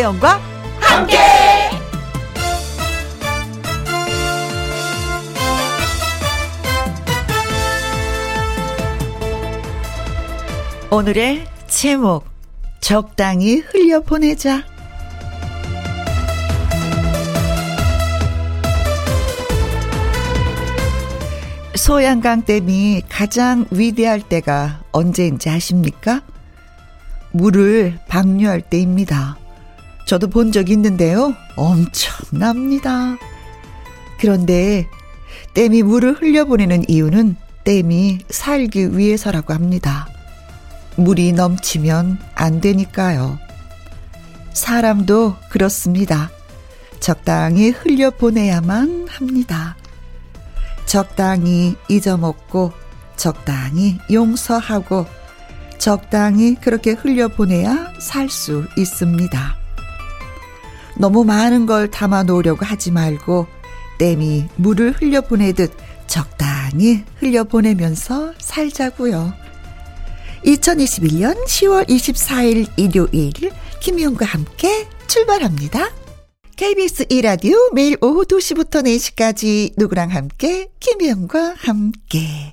[0.00, 0.40] 김혜영과
[0.80, 1.18] 함께.
[10.90, 12.24] 오늘의 제목
[12.80, 14.64] 적당히 흘려보내자.
[21.74, 26.22] 소양강 댐이 가장 위대할 때가 언제인지 아십니까?
[27.32, 29.36] 물을 방류할 때입니다.
[30.10, 31.36] 저도 본적 있는데요.
[31.54, 33.16] 엄청납니다.
[34.18, 34.88] 그런데
[35.54, 40.08] 댐이 물을 흘려보내는 이유는 댐이 살기 위해서라고 합니다.
[40.96, 43.38] 물이 넘치면 안 되니까요.
[44.52, 46.28] 사람도 그렇습니다.
[46.98, 49.76] 적당히 흘려보내야만 합니다.
[50.86, 52.72] 적당히 잊어먹고,
[53.14, 55.06] 적당히 용서하고,
[55.78, 59.59] 적당히 그렇게 흘려보내야 살 수 있습니다.
[60.96, 63.46] 너무 많은 걸 담아 놓으려고 하지 말고,
[63.98, 65.72] 땜이 물을 흘려보내듯
[66.06, 69.32] 적당히 흘려보내면서 살자고요.
[70.44, 73.32] 2021년 10월 24일 일요일
[73.80, 75.90] 김희영과 함께 출발합니다.
[76.60, 82.52] KBS 1라디오 매일 오후 2시부터 4시까지 누구랑 함께 김희영과 함께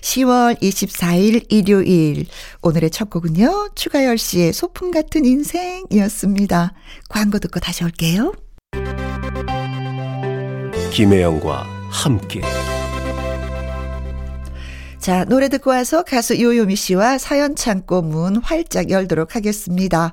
[0.00, 2.26] 10월 24일 일요일
[2.62, 3.68] 오늘의 첫 곡은요.
[3.76, 6.74] 추가열 씨의 소풍 같은 인생이었습니다.
[7.08, 8.34] 광고 듣고 다시 올게요.
[10.90, 12.40] 김혜영과 함께
[15.06, 20.12] 자, 노래 듣고 와서 가수 요요미 씨와 사연 창고 문 활짝 열도록 하겠습니다.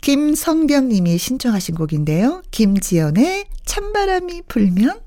[0.00, 2.42] 김성병 님이 신청하신 곡인데요.
[2.50, 5.00] 김지연의 찬바람이 불면?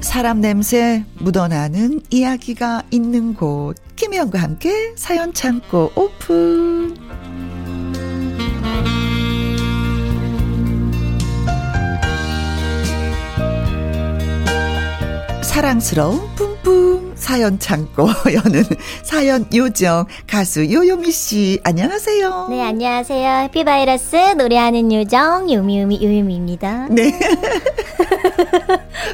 [0.00, 3.76] 사람 냄새 묻어나는 이야기가 있는 곳.
[3.96, 6.96] 김혜영과 함께 사연 창고 오픈
[15.56, 18.62] 사랑스러운 뿜뿜 사연 창고 여는
[19.02, 22.48] 사연 요정 가수 요요미 씨 안녕하세요.
[22.50, 23.44] 네 안녕하세요.
[23.44, 26.88] 해피바이러스 노래하는 요정 요미요미 요요미입니다.
[26.90, 27.04] 네.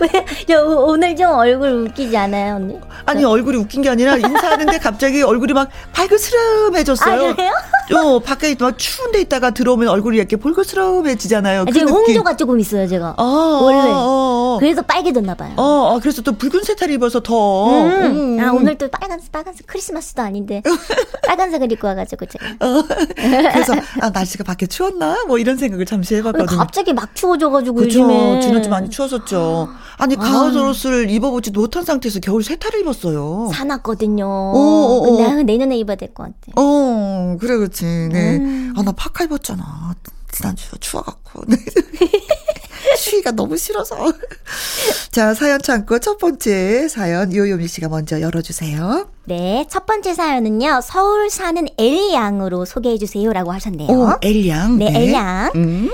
[0.00, 2.80] 왜 오늘 좀 얼굴 웃기지 않아요 언니?
[3.06, 7.30] 아니 얼굴이 웃긴 게 아니라 인사하는데 갑자기 얼굴이 막 발그스름해졌어요.
[7.30, 7.52] 아, 그래요?
[7.94, 11.62] 어 밖에 막 추운데 있다가 들어오면 얼굴이 이렇게 볼그스름해지잖아요.
[11.62, 13.14] 아, 지금 그 홍조가 조금 있어요 제가.
[13.18, 13.78] 어, 원래.
[13.90, 14.58] 어, 어, 어.
[14.58, 15.52] 그래서 빨개졌나 봐요.
[15.56, 17.68] 어, 어, 그래서 또 붉은 세탈 입어서 더.
[17.86, 18.38] 음.
[18.40, 20.62] 아, 오늘 또 빨간색, 빨간색 크리스마스도 아닌데.
[21.26, 22.46] 빨간색을 입고 와가지고 제가.
[22.60, 22.82] 어,
[23.16, 25.24] 그래서, 아, 날씨가 밖에 추웠나?
[25.26, 26.58] 뭐 이런 생각을 잠시 해봤거든요.
[26.58, 28.00] 갑자기 막 추워져가지고 그죠.
[28.00, 28.40] 요즘에.
[28.40, 29.68] 지난주 많이 추웠었죠.
[29.98, 33.50] 아니, 가을 옷을 입어보지 못한 상태에서 겨울 세탈을 입었어요.
[33.52, 34.26] 사놨거든요.
[34.26, 35.16] 어, 어, 어.
[35.16, 36.34] 근데 내년에 입어야 될 것 같아.
[36.56, 37.81] 어, 그래, 그렇지.
[37.86, 38.36] 네.
[38.36, 38.74] 음.
[38.76, 39.94] 아, 나 파카 입었잖아.
[40.30, 41.42] 지난주 추워갖고.
[41.46, 41.56] 네.
[42.98, 43.96] 추위가 너무 싫어서.
[45.10, 49.08] 자, 사연 창고 첫 번째 사연 요요미 씨가 먼저 열어주세요.
[49.24, 50.80] 네, 첫 번째 사연은요.
[50.82, 53.88] 서울 사는 엘양으로 소개해 주세요 라고 하셨네요.
[53.90, 54.78] 오, 엘양.
[54.78, 55.52] 네, 엘양.
[55.54, 55.90] 음.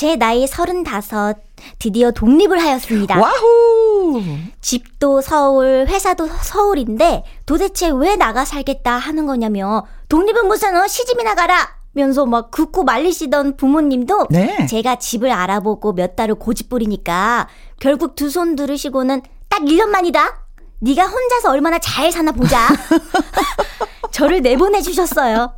[0.00, 1.34] 제 나이 35
[1.78, 3.20] 드디어 독립을 하였습니다.
[3.20, 4.22] 와후.
[4.62, 11.68] 집도 서울, 회사도 서울인데 도대체 왜 나가 살겠다 하는 거냐며 독립은 무슨 어, 시집이나 가라
[11.92, 14.64] 면서 막 긋고 말리시던 부모님도 네.
[14.64, 20.46] 제가 집을 알아보고 몇 달을 고집 부리니까 결국 두 손 들으시고는 딱 1년 만이다.
[20.78, 22.68] 네가 혼자서 얼마나 잘 사나 보자.
[24.10, 25.54] 저를 내보내 주셨어요.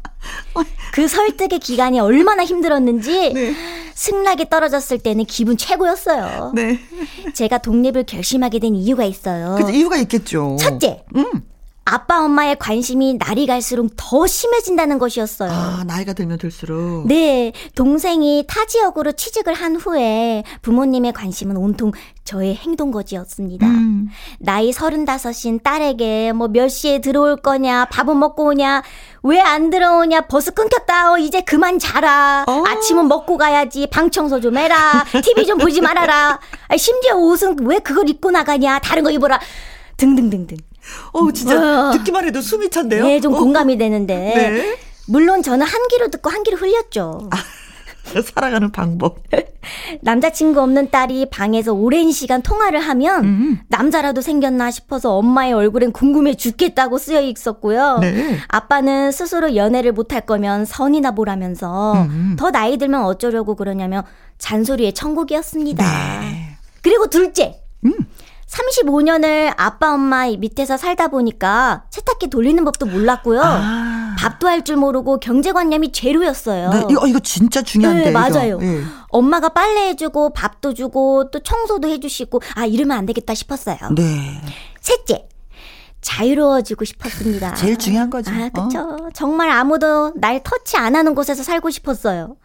[0.93, 3.55] 그 설득의 기간이 얼마나 힘들었는지 네.
[3.95, 6.53] 승낙이 떨어졌을 때는 기분 최고였어요.
[6.55, 6.79] 네.
[7.35, 9.57] 제가 독립을 결심하게 된 이유가 있어요.
[9.59, 10.57] 그 이유가 있겠죠.
[10.61, 11.25] 첫째, 음.
[11.85, 15.51] 아빠 엄마의 관심이 날이 갈수록 더 심해진다는 것이었어요.
[15.51, 17.09] 아, 나이가 들면 들수록.
[17.09, 21.91] 네, 동생이 타 지역으로 취직을 한 후에 부모님의 관심은 온통
[22.25, 23.67] 저의 행동 거지였습니다.
[23.67, 24.09] 음.
[24.39, 28.83] 나이 서른다섯인 딸에게 뭐 몇 시에 들어올 거냐, 밥은 먹고 오냐,
[29.25, 32.63] 왜 안 들어오냐, 버스 끊겼다, 어, 이제 그만 자라, 어.
[32.67, 36.39] 아침은 먹고 가야지, 방 청소 좀 해라, TV 좀 보지 말아라,
[36.69, 39.41] 아니, 심지어 옷은 왜 그걸 입고 나가냐, 다른 거 입어라,
[39.97, 40.59] 등등등등.
[41.13, 41.91] 어, 진짜 와.
[41.93, 43.05] 듣기만 해도 숨이 찬데요?
[43.05, 43.39] 네, 좀 어.
[43.39, 44.15] 공감이 되는데.
[44.15, 44.79] 네.
[45.07, 47.29] 물론 저는 한 귀로 듣고 한 귀로 흘렸죠.
[48.35, 49.23] 살아가는 방법.
[50.03, 53.59] 남자친구 없는 딸이 방에서 오랜 시간 통화를 하면 음.
[53.69, 57.99] 남자라도 생겼나 싶어서 엄마의 얼굴엔 궁금해 죽겠다고 쓰여 있었고요.
[58.01, 58.39] 네.
[58.49, 62.37] 아빠는 스스로 연애를 못할 거면 선이나 보라면서 음.
[62.39, 64.05] 더 나이 들면 어쩌려고 그러냐며
[64.39, 65.85] 잔소리의 천국이었습니다.
[66.21, 66.57] 네.
[66.83, 67.61] 그리고 둘째.
[67.85, 67.93] 음.
[68.53, 73.41] 35년을 아빠 엄마 밑에서 살다 보니까 세탁기 돌리는 법도 몰랐고요.
[73.43, 74.17] 아.
[74.19, 76.71] 밥도 할 줄 모르고 경제관념이 제로였어요.
[76.71, 78.05] 네, 이거 이거 진짜 중요한데.
[78.05, 78.59] 네, 맞아요.
[78.59, 78.83] 네.
[79.09, 83.77] 엄마가 빨래 해주고 밥도 주고 또 청소도 해주시고 아 이러면 안 되겠다 싶었어요.
[83.97, 84.41] 네.
[84.81, 85.27] 셋째.
[86.03, 87.55] 자유로워지고 싶었습니다.
[87.55, 88.31] 제일 중요한 거죠.
[88.33, 88.81] 아, 그쵸.
[88.81, 88.97] 어?
[89.15, 92.37] 정말 아무도 날 터치 안 하는 곳에서 살고 싶었어요.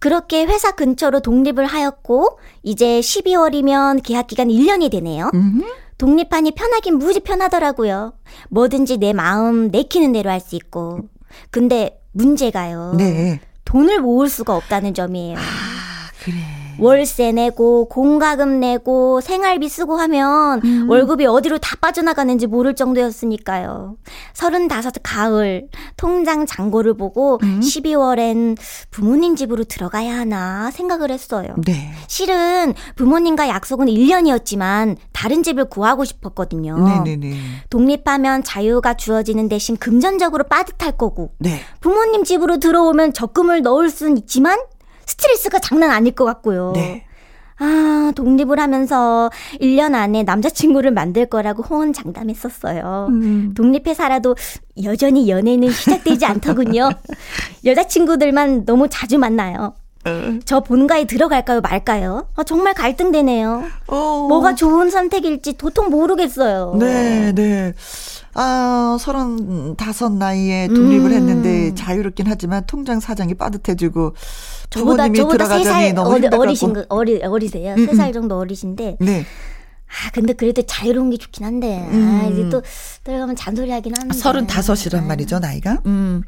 [0.00, 5.30] 그렇게 회사 근처로 독립을 하였고, 이제 12월이면 계약 기간 1년이 되네요.
[5.32, 5.62] 음흠.
[5.98, 8.14] 독립하니 편하긴 무지 편하더라고요.
[8.48, 11.00] 뭐든지 내 마음 내키는 대로 할 수 있고.
[11.50, 12.94] 근데 문제가요.
[12.96, 13.40] 네.
[13.66, 15.36] 돈을 모을 수가 없다는 점이에요.
[15.38, 15.42] 아,
[16.24, 16.36] 그래.
[16.80, 20.90] 월세 내고 공과금 내고 생활비 쓰고 하면 음.
[20.90, 23.96] 월급이 어디로 다 빠져나가는지 모를 정도였으니까요.
[24.34, 27.60] 서른다섯 가을 통장 잔고를 보고 음.
[27.60, 28.56] 12월엔
[28.90, 31.54] 부모님 집으로 들어가야 하나 생각을 했어요.
[31.64, 31.92] 네.
[32.06, 36.76] 실은 부모님과 약속은 1년이었지만 다른 집을 구하고 싶었거든요.
[36.78, 37.34] 네네네.
[37.70, 41.60] 독립하면 자유가 주어지는 대신 금전적으로 빠듯할 거고 네.
[41.80, 44.58] 부모님 집으로 들어오면 적금을 넣을 수는 있지만
[45.06, 46.72] 스트레스가 장난 아닐 것 같고요.
[46.74, 47.04] 네.
[47.62, 49.30] 아, 독립을 하면서
[49.60, 53.08] 1년 안에 남자친구를 만들 거라고 호언장담했었어요.
[53.10, 53.52] 음.
[53.54, 54.34] 독립해 살아도
[54.82, 56.88] 여전히 연애는 시작되지 않더군요.
[57.66, 59.74] 여자친구들만 너무 자주 만나요.
[60.06, 60.38] 어.
[60.44, 62.26] 저 본가에 들어갈까요, 말까요?
[62.34, 63.64] 아, 정말 갈등되네요.
[63.86, 64.26] 어.
[64.28, 66.74] 뭐가 좋은 선택일지 도통 모르겠어요.
[66.78, 67.74] 네, 네.
[68.32, 71.12] 아, 서른 다섯 나이에 독립을 음.
[71.12, 74.14] 했는데 자유롭긴 하지만 통장 사정이 빠듯해지고
[74.70, 77.74] 저보다 저보다 세살 어리, 어리신 거 어리 어리세요.
[77.74, 78.12] 음, 세살 음.
[78.12, 78.98] 정도 어리신데.
[79.00, 79.26] 네.
[79.90, 81.80] 아, 근데 그래도 자유로운 게 좋긴 한데.
[81.80, 82.20] 아, 음.
[82.22, 82.62] 아, 이제 또
[83.02, 84.16] 들어가면 잔소리 하긴 하는데.
[84.16, 85.06] 서른다섯이란 아.
[85.08, 85.82] 말이죠, 나이가.
[85.86, 86.22] 음.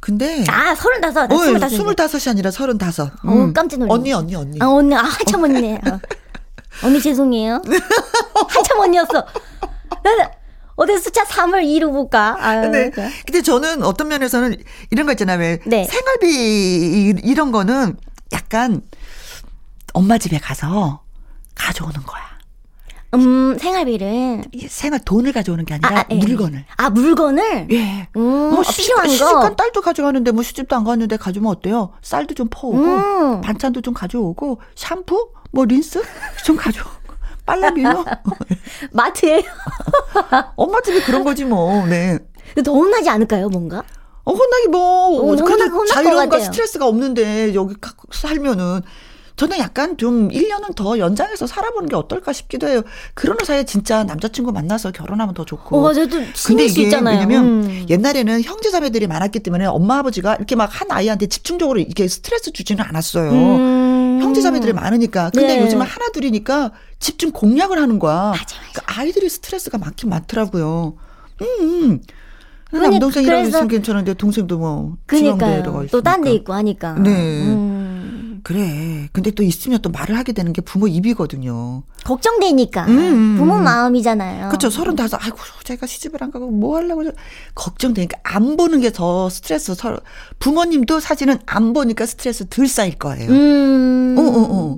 [0.00, 3.12] 근데 아 서른다섯, 어, 스물다섯이 아니라 서른다섯.
[3.24, 3.52] 어, 음.
[3.52, 4.58] 깜짝 놀랐 언니 언니 언니.
[4.60, 5.44] 아 언니 아 한참.
[5.44, 6.00] 어.
[6.84, 7.62] 언니 죄송해요.
[8.48, 9.26] 한참 언니였어.
[10.76, 12.36] 어디 숫자 3을 이루볼까?
[12.38, 12.90] 아유, 네.
[12.90, 14.56] 그 근데 저는 어떤 면에서는
[14.90, 15.38] 이런 거 있잖아요.
[15.38, 15.84] 왜 네.
[15.84, 17.96] 생활비 이런 거는
[18.32, 18.82] 약간
[19.94, 21.02] 엄마 집에 가서
[21.54, 22.35] 가져오는 거야.
[23.14, 24.42] 음, 생활비를.
[24.68, 26.16] 생활 돈을 가져오는 게 아니라 아, 아, 예.
[26.16, 26.64] 물건을.
[26.76, 27.68] 아, 물건을?
[27.70, 28.08] 예.
[28.16, 29.08] 음, 뭐 아, 필요한 시집, 거.
[29.08, 31.92] 시집간 딸도 가져가는데 뭐 시집도 안 갔는데 가져오면 어때요?
[32.02, 33.40] 쌀도 좀 퍼오고, 음.
[33.40, 35.30] 반찬도 좀 가져오고, 샴푸?
[35.52, 36.02] 뭐 린스?
[36.44, 36.90] 좀 가져오고.
[37.46, 38.04] 빨라비요?
[38.92, 39.44] 마트에
[40.56, 41.86] 엄마 집이 그런 거지 뭐.
[41.86, 42.18] 네.
[42.64, 43.84] 더 혼나지 않을까요, 뭔가?
[44.24, 45.20] 어, 혼나기 뭐.
[45.20, 47.76] 어, 혼나, 자유로움과 스트레스가 없는데 여기
[48.10, 48.80] 살면은
[49.36, 52.82] 저는 약간 좀 1년은 더 연장해서 살아보는 게 어떨까 싶기도 해요.
[53.14, 55.78] 그러는 사이에 진짜 남자친구 만나서 결혼하면 더 좋고.
[55.78, 56.06] 어, 맞아요.
[56.46, 57.16] 근데 이게 있잖아요.
[57.18, 57.86] 왜냐면 음.
[57.88, 63.30] 옛날에는 형제자매들이 많았기 때문에 엄마 아버지가 이렇게 막 한 아이한테 집중적으로 이게 스트레스 주지는 않았어요.
[63.30, 64.18] 음.
[64.20, 65.30] 형제자매들이 많으니까.
[65.30, 65.62] 근데 네.
[65.62, 68.14] 요즘은 하나 둘이니까 집중 공략을 하는 거야.
[68.30, 68.56] 맞아, 맞아.
[68.72, 70.96] 그러니까 아이들이 스트레스가 많긴 많더라고요.
[71.40, 71.46] 음.
[71.60, 72.00] 음.
[72.72, 75.86] 남동생이랑 있으면 괜찮은데 동생도 뭐 그러니까요.
[75.90, 76.94] 또딴 데 있고 하니까.
[76.94, 77.10] 네.
[77.10, 77.75] 음.
[78.46, 79.08] 그래.
[79.12, 81.82] 근데 또 있으면 또 말을 하게 되는 게 부모 입이거든요.
[82.04, 82.84] 걱정되니까.
[82.86, 83.36] 음, 음.
[83.36, 84.50] 부모 마음이잖아요.
[84.50, 84.70] 그렇죠.
[84.70, 85.16] 서른 다섯.
[85.20, 87.02] 아이고 제가 시집을 안 가고 뭐 하려고
[87.56, 89.74] 걱정되니까 안 보는 게 더 스트레스.
[89.74, 89.98] 서로
[90.38, 93.28] 부모님도 사실은 안 보니까 스트레스 덜 쌓일 거예요.
[93.32, 94.14] 음.
[94.16, 94.76] 어, 어, 어.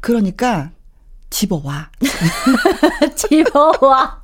[0.00, 0.70] 그러니까
[1.28, 1.90] 집어와.
[3.16, 4.18] 집어와.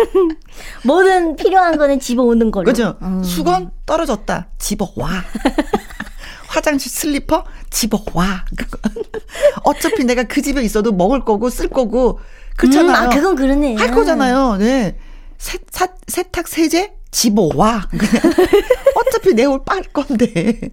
[0.86, 2.64] 뭐든 필요한 거는 집어오는 걸로.
[2.64, 2.96] 그죠?
[3.02, 3.22] 음.
[3.22, 4.46] 수건 떨어졌다.
[4.58, 5.10] 집어와.
[6.48, 8.44] 화장실 슬리퍼 집어와.
[9.64, 12.20] 어차피 내가 그 집에 있어도 먹을 거고 쓸 거고
[12.56, 12.90] 그렇잖아요.
[12.90, 13.76] 음, 아, 그건 그러네.
[13.76, 14.56] 할 거잖아요.
[14.56, 14.96] 네.
[15.38, 17.88] 세, 사, 세탁 세제 집어와.
[18.96, 20.70] 어차피 내 옷 빨 건데.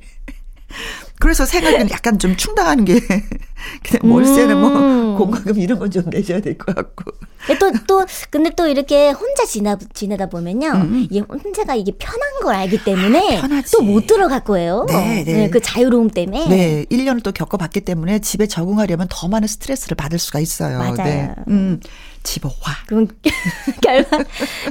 [1.23, 2.99] 그래서 생각은 약간 좀 충당하는 게
[3.81, 4.73] 그냥 월세는 뭐 음.
[4.73, 7.11] 뭐 공과금 이런 건 좀 내셔야 될 것 같고.
[7.59, 10.67] 또, 또, 근데 또 이렇게 혼자 지나, 지내다 보면요.
[10.75, 11.07] 음.
[11.09, 14.85] 이 혼자가 이게 편한 걸 알기 때문에 아, 또못 들어갈 거예요.
[14.89, 15.33] 네, 네.
[15.33, 16.47] 네, 그 자유로움 때문에.
[16.47, 16.85] 네.
[16.91, 20.79] 1년을 또 겪어봤기 때문에 집에 적응하려면 더 많은 스트레스를 받을 수가 있어요.
[20.79, 20.95] 맞아요.
[20.97, 21.31] 네.
[21.47, 21.79] 음,
[22.23, 22.53] 집어와.
[22.87, 23.07] 그럼,
[23.81, 24.23] 결과,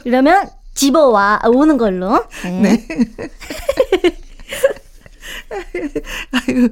[0.03, 2.25] 그러면 집어와, 오는 걸로.
[2.45, 2.61] 네.
[2.61, 2.87] 네.
[6.33, 6.69] 아유,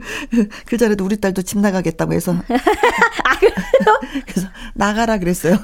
[0.67, 2.33] 그 전에도 우리 딸도 집 나가겠다고 해서.
[2.45, 3.39] 아,
[4.27, 5.57] 그래서 나가라 그랬어요.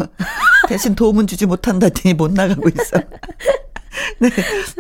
[0.69, 2.99] 대신 도움은 주지 못한다더니 못 나가고 있어.
[4.21, 4.31] 네.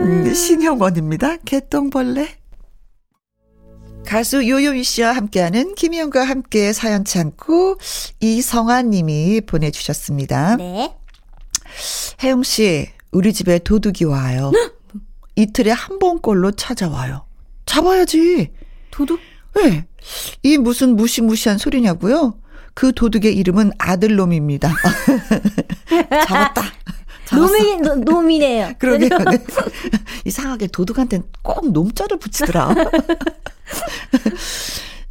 [0.01, 1.37] 음, 신형원입니다.
[1.45, 2.37] 개똥벌레.
[4.05, 7.77] 가수 요요미 씨와 함께하는 김희영과 함께 사연 참고
[8.21, 10.57] 이성환 님이 보내주셨습니다.
[10.57, 10.97] 네.
[12.23, 14.53] 혜영 씨, 우리 집에 도둑이 와요.
[15.35, 17.26] 이틀에 한 번꼴로 찾아와요.
[17.77, 18.51] 잡아야지.
[18.91, 19.21] 도둑?
[19.55, 19.87] 네.
[20.43, 22.39] 이 무슨 무시무시한 소리냐고요?
[22.73, 24.73] 그 도둑의 이름은 아들놈입니다.
[26.27, 26.63] 잡았다.
[27.35, 28.73] 놈이, 노, 놈이네요.
[28.79, 29.19] 그러게요.
[29.19, 29.45] 네.
[30.25, 32.75] 이상하게 도둑한테는 꼭 놈자를 붙이더라.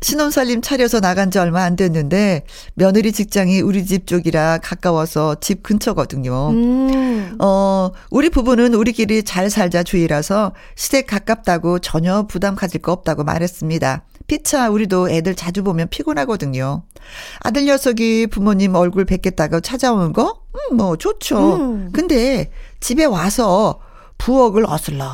[0.01, 6.49] 신혼살림 차려서 나간 지 얼마 안 됐는데 며느리 직장이 우리 집 쪽이라 가까워서 집 근처거든요.
[6.49, 7.35] 음.
[7.39, 14.03] 어, 우리 부부는 우리끼리 잘 살자 주의라서 시댁 가깝다고 전혀 부담 가질 거 없다고 말했습니다.
[14.27, 16.83] 피차 우리도 애들 자주 보면 피곤하거든요.
[17.41, 20.41] 아들 녀석이 부모님 얼굴 뵙겠다고 찾아오는 거?
[20.71, 21.55] 음, 뭐 좋죠.
[21.55, 21.89] 음.
[21.93, 23.79] 근데 집에 와서
[24.17, 25.07] 부엌을 어슬렁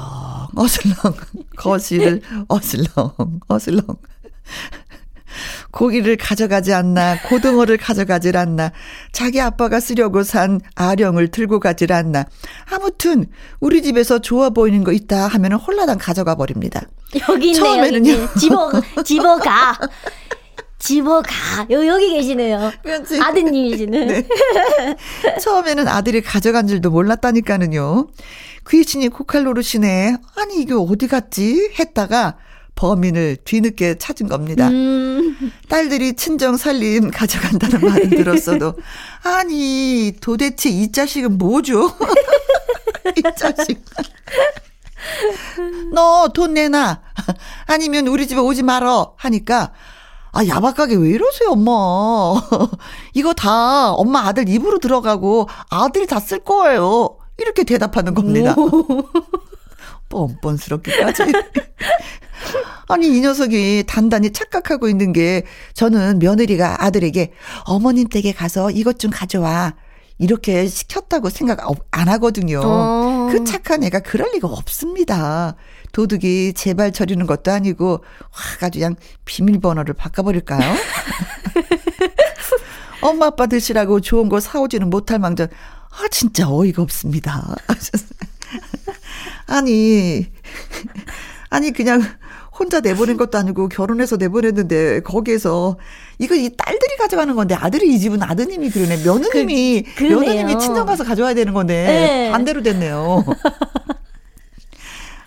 [0.55, 0.95] 어슬렁
[1.57, 3.13] 거실을 어슬렁
[3.47, 3.83] 어슬렁
[5.71, 8.71] 고기를 가져가지 않나, 고등어를 가져가질 않나,
[9.11, 12.25] 자기 아빠가 쓰려고 산 아령을 들고 가질 않나.
[12.69, 13.27] 아무튼,
[13.59, 16.81] 우리 집에서 좋아 보이는 거 있다 하면 홀라당 가져가 버립니다.
[17.29, 18.11] 여기 있네, 처음에는요.
[18.11, 18.71] 여기 집어,
[19.03, 19.77] 집어가.
[20.81, 21.29] 집어가.
[21.69, 22.71] 여, 여기 계시네요.
[22.81, 23.21] 그렇지.
[23.21, 24.07] 아드님이시는.
[24.07, 24.27] 네.
[25.39, 28.07] 처음에는 아들이 가져간 줄도 몰랐다니까는요.
[28.67, 30.17] 귀신이 코칼 노릇이네.
[30.35, 31.71] 아니, 이게 어디 갔지?
[31.79, 32.37] 했다가,
[32.75, 34.67] 범인을 뒤늦게 찾은 겁니다.
[34.69, 35.51] 음.
[35.69, 38.73] 딸들이 친정 살림 가져간다는 말은 들었어도
[39.23, 41.95] 아니 도대체 이 자식은 뭐죠?
[43.17, 43.83] 이 자식.
[45.93, 47.01] 너 돈 내놔.
[47.67, 49.13] 아니면 우리 집에 오지 말어.
[49.17, 49.71] 하니까
[50.33, 51.71] 아, 야박하게 왜 이러세요, 엄마.
[53.13, 57.17] 이거 다 엄마 아들 입으로 들어가고 아들이 다 쓸 거예요.
[57.37, 58.55] 이렇게 대답하는 겁니다.
[60.11, 61.23] 뻔뻔스럽게까지.
[62.87, 67.31] 아니, 이 녀석이 단단히 착각하고 있는 게 저는 며느리가 아들에게
[67.65, 69.73] 어머님 댁에 가서 이것 좀 가져와.
[70.17, 72.61] 이렇게 시켰다고 생각 안 하거든요.
[72.63, 73.29] 어.
[73.31, 75.55] 그 착한 애가 그럴 리가 없습니다.
[75.93, 80.59] 도둑이 제발 저리는 것도 아니고, 확 아주 그냥 비밀번호를 바꿔버릴까요?
[83.01, 87.55] 엄마 아빠 드시라고 좋은 거 사오지는 못할 망정, 아, 진짜 어이가 없습니다.
[89.55, 90.25] 아니,
[91.49, 92.01] 아니, 그냥
[92.57, 95.77] 혼자 내보낸 것도 아니고 결혼해서 내보냈는데 거기에서
[96.19, 99.03] 이거 이 딸들이 가져가는 건데 아들이 이 집은 아드님이 그러네.
[99.03, 102.31] 며느님이 그, 며느님이 친정 가서 가져와야 되는 건데 네.
[102.31, 103.25] 반대로 됐네요.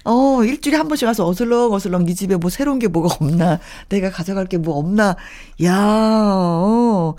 [0.06, 3.58] 어, 일주일에 한 번씩 와서 어슬렁 어슬렁 이 집에 뭐 새로운 게 뭐가 없나?
[3.88, 5.16] 내가 가져갈 게 뭐 없나?
[5.64, 7.14] 야, 어.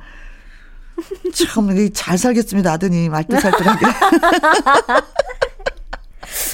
[1.33, 3.13] 참, 잘 살겠습니다, 아드님.
[3.13, 3.85] 알뜰살뜰하게.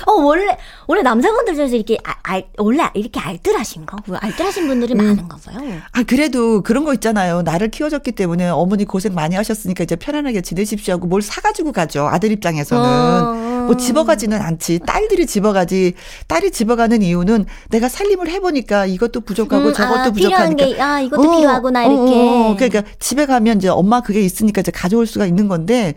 [0.06, 0.58] 어, 원래,
[0.88, 3.98] 원래 남자분들 중에서 이렇게, 알, 알, 원래 이렇게 알뜰하신가?
[4.20, 4.98] 알뜰하신 분들이 음.
[4.98, 5.80] 많은가 봐요.
[5.92, 7.42] 아, 그래도 그런 거 있잖아요.
[7.42, 12.08] 나를 키워줬기 때문에 어머니 고생 많이 하셨으니까 이제 편안하게 지내십시오 하고 뭘 사가지고 가죠.
[12.08, 12.84] 아들 입장에서는.
[12.84, 13.52] 어.
[13.62, 14.80] 뭐 집어가지는 않지.
[14.86, 15.94] 딸들이 집어가지.
[16.28, 20.66] 딸이 집어가는 이유는 내가 살림을 해보니까 이것도 부족하고 음, 저것도 아, 부족하니까.
[20.66, 22.14] 게, 아, 이것도 어, 필요하구나, 이렇게.
[22.14, 25.96] 어, 어, 그러니까 집에 가면 이제 엄마 그게 있으니까 이제 가져올 수가 있는 건데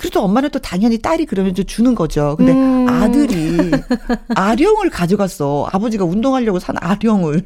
[0.00, 2.34] 그래도 엄마는 또 당연히 딸이 그러면 좀 주는 거죠.
[2.38, 2.88] 근데 음.
[2.88, 3.70] 아들이
[4.34, 5.68] 아령을 가져갔어.
[5.70, 7.42] 아버지가 운동하려고 산 아령을.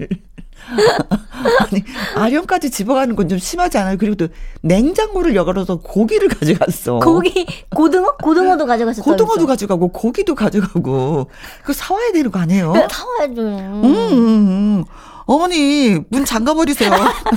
[1.60, 1.82] 아니,
[2.14, 3.96] 아령까지 집어가는 건 좀 심하지 않아요?
[3.98, 4.28] 그리고 또
[4.62, 7.00] 냉장고를 열어서 고기를 가져갔어.
[7.00, 7.44] 고기,
[7.74, 8.16] 고등어?
[8.22, 9.02] 고등어도 가져갔어.
[9.02, 11.26] 고등어도 가져가고, 고기도 가져가고.
[11.62, 12.72] 그거 사와야 되는 거 아니에요?
[12.72, 13.42] 네, 사와야죠.
[13.42, 14.84] 음, 음, 음.
[15.26, 16.92] 어머니, 문 잠가버리세요.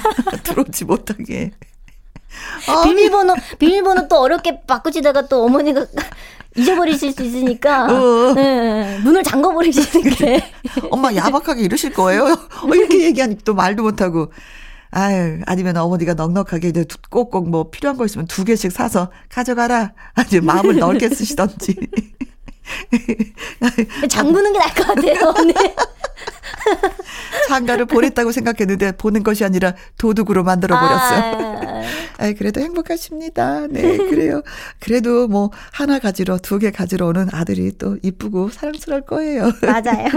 [0.44, 1.54] 들어오지 못하게.
[2.68, 5.86] 아, 비밀번호 비밀번호 또 어렵게 바꾸시다가 또 어머니가
[6.56, 8.34] 잊어버리실 수 있으니까 어.
[8.34, 10.44] 네, 문을 잠궈버리시는 게
[10.90, 12.24] 엄마 야박하게 이러실 거예요.
[12.24, 14.32] 어, 이렇게 얘기하니 또 말도 못하고
[14.90, 20.40] 아유 아니면 어머니가 넉넉하게 이제 꼭꼭 뭐 필요한 거 있으면 두 개씩 사서 가져가라 아니
[20.42, 21.76] 마음을 넓게 쓰시던지
[24.10, 25.34] 잠그는 게 나을 것 같아요.
[25.46, 25.76] 네.
[27.48, 31.20] 장가를 보냈다고 생각했는데 보는 것이 아니라 도둑으로 만들어 버렸어요.
[31.20, 31.82] 아,
[32.20, 33.68] 아 그래도 행복하십니다.
[33.68, 34.42] 네, 그래요.
[34.80, 39.52] 그래도 뭐 하나 가지러 두 개 가지러 오는 아들이 또 이쁘고 사랑스러울 거예요.
[39.62, 40.10] 맞아요.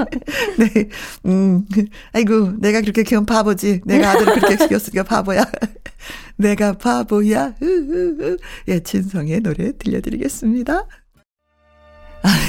[0.58, 0.88] 네,
[1.26, 1.66] 음,
[2.12, 3.82] 아이고 내가 그렇게 키운 바보지.
[3.84, 5.44] 내가 아들을 그렇게 키웠으니까 바보야.
[6.36, 7.54] 내가 바보야.
[8.68, 10.86] 예, 진성의 노래 들려드리겠습니다.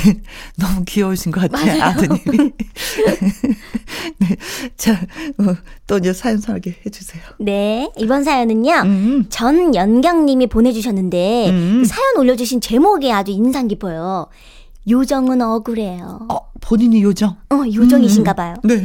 [0.02, 0.14] 아,
[0.58, 1.84] 너무 귀여우신 것 같아요, 맞아요.
[1.84, 2.52] 아드님이.
[4.18, 4.36] 네.
[4.78, 5.56] 자, 어,
[5.88, 7.22] 또 이제 사연 소개 해주세요.
[7.40, 7.92] 네.
[7.98, 9.26] 이번 사연은요, 음.
[9.30, 11.84] 전연경님이 보내주셨는데, 음.
[11.86, 14.28] 사연 올려주신 제목이 아주 인상 깊어요.
[14.90, 16.28] 요정은 억울해요.
[16.30, 17.36] 어, 본인이 요정?
[17.52, 18.36] 어, 요정이신가 음.
[18.36, 18.56] 봐요.
[18.64, 18.82] 네.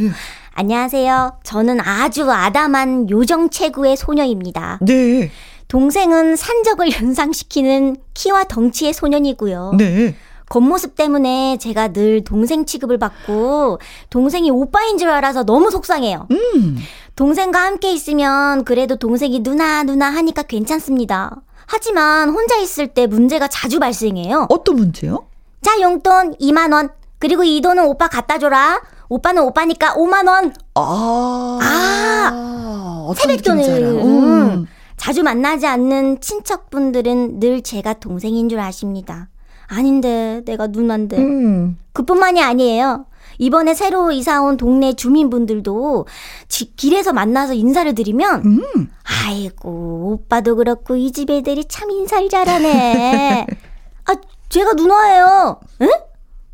[0.52, 1.40] 안녕하세요.
[1.42, 4.78] 저는 아주 아담한 요정 체구의 소녀입니다.
[4.82, 5.30] 네.
[5.68, 9.74] 동생은 산적을 연상시키는 키와 덩치의 소년이고요.
[9.78, 10.14] 네.
[10.48, 13.78] 겉모습 때문에 제가 늘 동생 취급을 받고
[14.10, 16.28] 동생이 오빠인 줄 알아서 너무 속상해요.
[16.30, 16.78] 음.
[17.16, 21.42] 동생과 함께 있으면 그래도 동생이 누나 누나 하니까 괜찮습니다.
[21.66, 24.46] 하지만 혼자 있을 때 문제가 자주 발생해요.
[24.50, 25.26] 어떤 문제요?
[25.62, 26.90] 자, 용돈 2만 원.
[27.18, 28.82] 그리고 이 돈은 오빠 갖다 줘라.
[29.08, 30.54] 오빠는 오빠니까 5만 원.
[30.74, 31.58] 아.
[31.60, 33.12] 아.
[33.16, 33.82] 세뱃돈을.
[34.04, 34.66] 음.
[34.96, 39.28] 자주 만나지 않는 친척분들은 늘 제가 동생인 줄 아십니다.
[39.68, 41.16] 아닌데 내가 누난데.
[41.18, 41.78] 음.
[41.92, 43.06] 그뿐만이 아니에요.
[43.38, 46.06] 이번에 새로 이사 온 동네 주민분들도
[46.48, 48.90] 지, 길에서 만나서 인사를 드리면 음.
[49.04, 53.46] 아이고 오빠도 그렇고 이 집 애들이 참 인사를 잘하네.
[54.06, 54.14] 아
[54.48, 55.60] 제가 누나예요.
[55.82, 55.90] 응?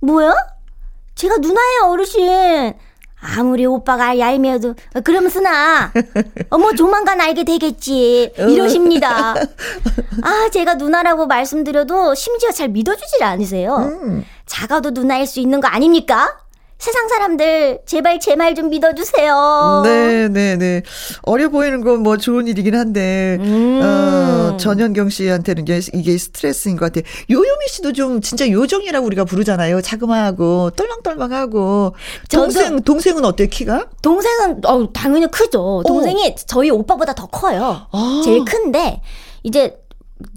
[0.00, 0.34] 뭐야?
[1.14, 2.72] 제가 누나예요 어르신.
[3.22, 4.74] 아무리 오빠가 얄미워도
[5.04, 5.92] 그러면 쓰나
[6.50, 9.34] 어머 조만간 알게 되겠지 이러십니다.
[10.22, 13.76] 아 제가 누나라고 말씀드려도 심지어 잘 믿어주질 않으세요.
[13.76, 14.24] 음.
[14.46, 16.36] 작아도 누나일 수 있는 거 아닙니까?
[16.82, 19.82] 세상 사람들 제발 제 말 좀 믿어주세요.
[19.84, 20.82] 네, 네, 네.
[21.22, 23.80] 어려 보이는 건 뭐 좋은 일이긴 한데, 음.
[23.80, 27.04] 어, 전현경 씨한테는 이게, 이게 스트레스인 것 같아요.
[27.30, 29.80] 요요미 씨도 좀 진짜 요정이라고 우리가 부르잖아요.
[29.82, 30.72] 자그마하고.
[32.28, 33.86] 저도- 동생, 동생은 어때요, 키가?
[34.02, 35.84] 동생은 어, 당연히 크죠.
[35.86, 37.86] 동생이 저희 오빠보다 더 커요.
[37.92, 38.22] 아.
[38.24, 39.00] 제일 큰데
[39.44, 39.76] 이제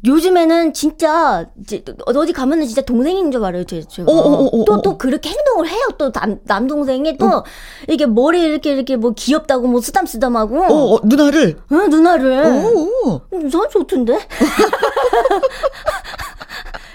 [0.06, 3.63] 요즘에는 진짜 이제 어디 가면은 진짜 동생인 줄 알아요.
[3.65, 4.98] 제 제가 어, 어, 어, 어, 또또 어.
[4.98, 5.82] 그렇게 행동을 해요.
[5.98, 7.44] 또 남 남동생이 또
[7.89, 11.58] 이게 머리 이렇게 이렇게 뭐 귀엽다고 뭐 쓰담쓰담하고 어, 어 누나를?
[11.72, 13.22] 응, 누나를 오, 오.
[13.34, 14.20] 음, 전 좋던데.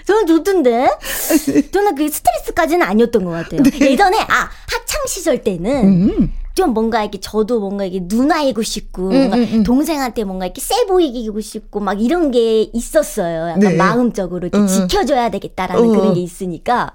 [0.05, 0.89] 저는 좋던데.
[1.71, 3.61] 저는 그 스트레스까지는 아니었던 것 같아요.
[3.79, 6.33] 예전에 아 학창 시절 때는 음.
[6.53, 9.63] 좀 뭔가 이렇게 저도 뭔가 이게 누나이고 싶고 뭔가 음, 음.
[9.63, 13.49] 동생한테 뭔가 이렇게 세 보이고 싶고 막 이런 게 있었어요.
[13.49, 13.75] 약간 네.
[13.75, 14.67] 마음적으로 이렇게 음, 음.
[14.67, 15.91] 지켜줘야 되겠다라는 어.
[15.91, 16.91] 그런 게 있으니까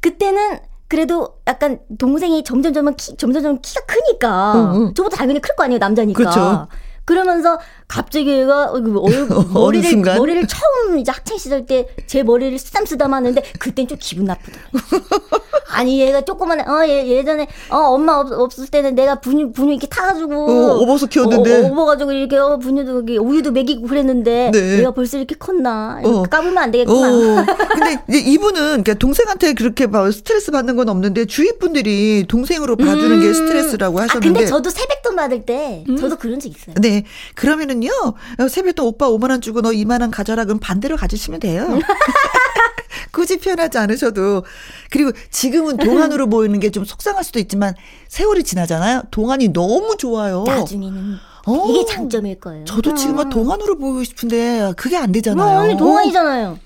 [0.00, 4.92] 그때는 그래도 약간 동생이 점점점 키 점점 점 키가 크니까.
[4.94, 6.16] 저보다 당연히 클 거 아니에요 남자니까.
[6.18, 6.68] 그렇죠.
[7.04, 10.18] 그러면서 갑자기 얘가 얼, 어느 머리를 순간?
[10.18, 14.68] 머리를 처음 이제 학창 시절 때 제 머리를 쓰담쓰담 하는데 그땐 좀 기분 나쁘더라고.
[15.72, 16.64] 아니 얘가 조그만해.
[16.68, 21.06] 어 예, 예전에 어 엄마 없, 없을 때는 내가 분유 분유 이렇게 타가지고 어, 업어서
[21.06, 21.62] 키웠는데.
[21.62, 24.76] 어, 어, 업어가지고 이렇게 어 분유도 이렇게 우유도 먹이고 그랬는데 네.
[24.76, 26.00] 내가 벌써 이렇게 컸나?
[26.04, 26.22] 어.
[26.24, 27.08] 까불면 안 되겠구나.
[27.08, 27.46] 어.
[27.72, 33.32] 근데 이분은 그러니까 동생한테 그렇게 막 스트레스 받는 건 없는데 주위 분들이 동생으로 봐주는 게
[33.32, 34.28] 스트레스라고 아 하셨는데.
[34.28, 36.74] 근데 저도 세뱃돈 받을 때 저도 그런 적 있어요.
[36.78, 37.01] 네.
[37.34, 37.90] 그러면은요,
[38.38, 40.44] 어, 세뱃돈 오빠 5만원 주고 너 2만원 가져라.
[40.44, 41.78] 그럼 반대로 가지시면 돼요.
[43.12, 44.44] 굳이 편하지 않으셔도.
[44.90, 47.74] 그리고 지금은 동안으로 보이는 게 좀 속상할 수도 있지만
[48.08, 49.02] 세월이 지나잖아요.
[49.10, 50.44] 동안이 너무 좋아요.
[50.46, 51.66] 나중에는 어.
[51.68, 52.64] 이게 장점일 거예요.
[52.64, 55.58] 저도 지금은 동안으로 보이고 싶은데 그게 안 되잖아요.
[55.58, 56.58] 어, 언니 동안이잖아요.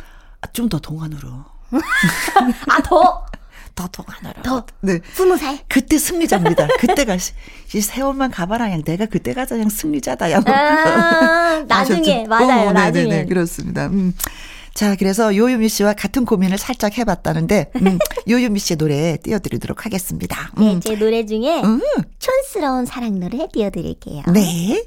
[0.53, 1.29] 좀 더 동안으로.
[2.69, 3.26] 아 더.
[3.77, 4.43] 더 동안으로.
[4.43, 4.67] 더.
[4.81, 4.99] 네.
[5.13, 5.59] 스무 살.
[5.69, 6.67] 그때 승리자입니다.
[6.81, 7.33] 그때가 시-
[7.75, 8.65] 이 세월만 가봐라.
[8.65, 10.33] 그냥 내가 그때가 가장 승리자다.
[10.33, 10.43] 야.
[10.47, 12.29] 아, 나중에 아셨죠?
[12.29, 12.69] 맞아요.
[12.71, 13.05] 어, 나중에.
[13.05, 13.87] 네네네 그렇습니다.
[13.87, 14.13] 음.
[14.75, 20.51] 자 그래서 요유미 씨와 같은 고민을 살짝 해봤다는데 음, 요유미 씨의 노래 띄워드리도록 하겠습니다.
[20.59, 20.81] 네, 음.
[20.81, 21.81] 제 노래 중에 음.
[22.19, 24.25] 촌스러운 사랑 노래 띄워드릴게요.
[24.35, 24.85] 네.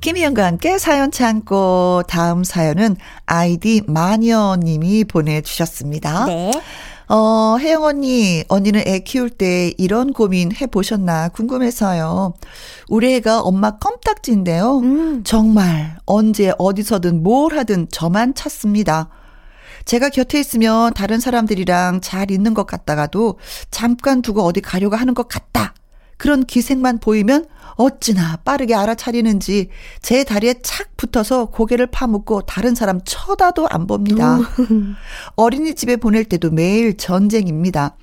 [0.00, 2.96] 김희영과 함께 사연 참고 다음 사연은
[3.26, 6.26] 아이디 마녀님이 보내주셨습니다.
[6.26, 6.52] 네.
[7.10, 12.34] 어, 혜영 언니, 언니는 애 키울 때 이런 고민 해보셨나 궁금해서요.
[12.90, 14.78] 우리 애가 엄마 껌딱지인데요.
[14.80, 15.24] 음.
[15.24, 19.08] 정말 언제 어디서든 뭘 하든 저만 찾습니다.
[19.86, 23.38] 제가 곁에 있으면 다른 사람들이랑 잘 있는 것 같다가도
[23.70, 25.72] 잠깐 두고 어디 가려고 하는 것 같다.
[26.18, 29.70] 그런 기색만 보이면 어찌나 빠르게 알아차리는지
[30.02, 34.38] 제 다리에 착 붙어서 고개를 파묻고 다른 사람 쳐다도 안 봅니다.
[35.36, 37.96] 어린이집에 보낼 때도 매일 전쟁입니다.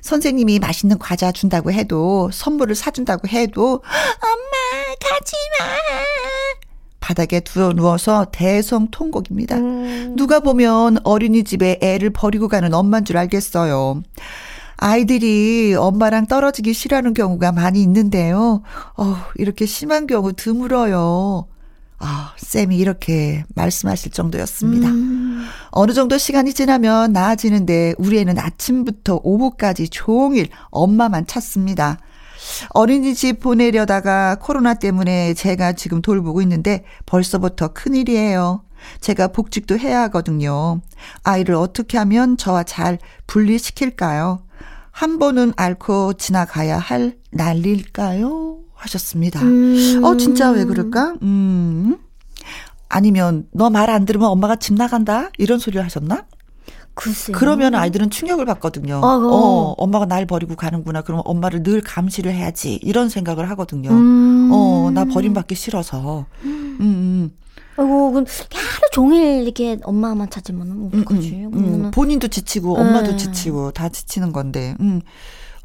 [0.00, 3.82] 선생님이 맛있는 과자 준다고 해도 선물을 사준다고 해도
[4.22, 5.66] 엄마 가지 마.
[6.98, 9.56] 바닥에 두어 누워서 대성통곡입니다.
[9.56, 10.14] 음.
[10.16, 14.02] 누가 보면 어린이집에 애를 버리고 가는 엄마인 줄 알겠어요.
[14.82, 18.62] 아이들이 엄마랑 떨어지기 싫어하는 경우가 많이 있는데요.
[18.96, 21.46] 어, 이렇게 심한 경우 드물어요.
[22.00, 24.88] 아, 쌤이 이렇게 말씀하실 정도였습니다.
[24.88, 25.46] 음.
[25.70, 31.98] 어느 정도 시간이 지나면 나아지는데 우리 애는 아침부터 오후까지 종일 엄마만 찾습니다.
[32.70, 38.64] 어린이집 보내려다가 코로나 때문에 제가 지금 돌보고 있는데 벌써부터 큰일이에요.
[39.00, 40.80] 제가 복직도 해야 하거든요.
[41.22, 44.42] 아이를 어떻게 하면 저와 잘 분리시킬까요?
[44.92, 48.58] 한 번은 앓고 지나가야 할 난리일까요?
[48.74, 49.40] 하셨습니다.
[49.42, 50.00] 음.
[50.04, 51.14] 어, 진짜 왜 그럴까?
[51.22, 51.96] 음.
[52.88, 55.30] 아니면 너 말 안 들으면 엄마가 집 나간다?
[55.38, 56.24] 이런 소리를 하셨나?
[56.94, 57.34] 글쎄요.
[57.38, 58.96] 그러면 아이들은 충격을 받거든요.
[58.96, 61.00] 어, 어, 엄마가 날 버리고 가는구나.
[61.02, 62.78] 그러면 엄마를 늘 감시를 해야지.
[62.82, 63.88] 이런 생각을 하거든요.
[63.90, 64.50] 음.
[64.52, 66.26] 어, 나 버림받기 싫어서.
[66.44, 67.30] 음, 음.
[67.76, 68.26] 아이고, 하루
[68.92, 71.30] 종일 이렇게 엄마만 찾으면 어떡하지?
[71.46, 71.90] 음, 음, 음.
[71.90, 73.16] 본인도 지치고, 엄마도 네.
[73.16, 74.74] 지치고, 다 지치는 건데.
[74.80, 75.00] 음.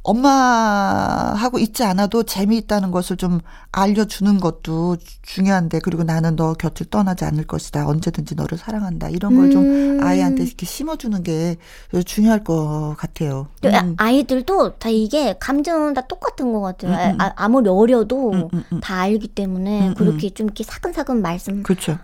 [0.07, 3.41] 엄마하고 있지 않아도 재미있다는 것을 좀
[3.73, 9.63] 알려주는 것도 중요한데 그리고 나는 너 곁을 떠나지 않을 것이다 언제든지 너를 사랑한다 이런 걸좀
[9.63, 9.99] 음.
[10.01, 11.57] 아이한테 이렇게 심어주는 게
[12.05, 13.47] 중요할 것 같아요.
[13.65, 13.95] 음.
[13.97, 16.93] 아이들도 다 이게 감정은 다 똑같은 것 같아요.
[16.93, 17.21] 음, 음.
[17.21, 21.97] 아, 아무리 어려도 음, 음, 다 알기 때문에 그렇게 좀 이렇게 사근사근 말씀하면서 그렇죠.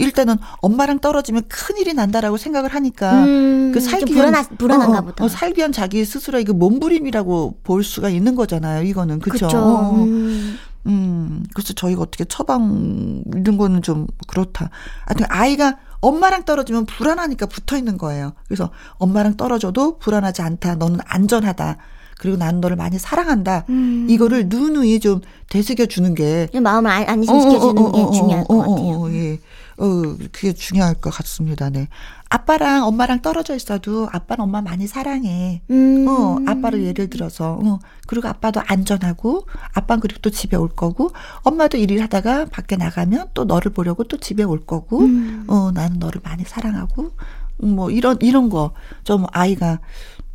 [0.00, 0.04] 예.
[0.04, 5.24] 일단은 엄마랑 떨어지면 큰 일이 난다라고 생각을 하니까 그 살기 불안하, 불안한가 어, 어, 보다.
[5.24, 8.82] 어, 살기 위한 자기 스스로 이거 몸부림 처방이라고 볼 수가 있는 거잖아요.
[8.82, 9.94] 이거는 그렇죠.
[9.94, 10.58] 음.
[10.86, 11.44] 음.
[11.54, 14.70] 그래서 저희가 어떻게 처방 이런 거는 좀 그렇다.
[15.06, 18.32] 하여튼 아이가 엄마랑 떨어지면 불안하니까 붙어 있는 거예요.
[18.46, 20.76] 그래서 엄마랑 떨어져도 불안하지 않다.
[20.76, 21.76] 너는 안전하다.
[22.18, 23.64] 그리고 나는 너를 많이 사랑한다.
[23.68, 24.06] 음.
[24.08, 28.58] 이거를 누누이 좀 되새겨 주는 게 마음을 안심시켜 주는 어, 어, 어, 게 중요할 것
[28.58, 29.14] 같아요.
[29.14, 29.38] 예.
[29.78, 31.68] 어, 그게 중요할 것 같습니다.
[31.68, 31.88] 네.
[32.28, 35.62] 아빠랑 엄마랑 떨어져 있어도 아빠는 엄마 많이 사랑해.
[35.70, 36.06] 음.
[36.08, 37.60] 어, 아빠를 예를 들어서.
[37.62, 43.28] 어, 그리고 아빠도 안전하고, 아빠는 그리고 또 집에 올 거고, 엄마도 일을 하다가 밖에 나가면
[43.34, 45.44] 또 너를 보려고 또 집에 올 거고, 음.
[45.46, 47.12] 어, 나는 너를 많이 사랑하고,
[47.58, 48.72] 뭐, 이런, 이런 거.
[49.04, 49.78] 좀 아이가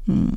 [0.09, 0.31] 음,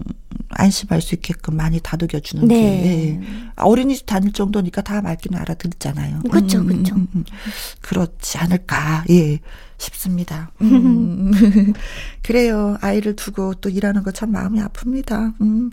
[0.51, 2.55] 안심할 수 있게끔 많이 다독여 주는 네.
[2.55, 3.21] 게 예.
[3.57, 6.21] 어린이집 다닐 정도니까 다 말귀는 알아듣잖아요.
[6.31, 6.95] 그렇죠, 음, 그렇죠.
[6.97, 7.25] 음, 음,
[7.81, 9.41] 그렇지 않을까 예
[9.79, 10.53] 싶습니다.
[10.61, 11.33] 음.
[12.23, 12.77] 그래요.
[12.81, 15.35] 아이를 두고 또 일하는 거 참 마음이 아픕니다.
[15.41, 15.71] 음.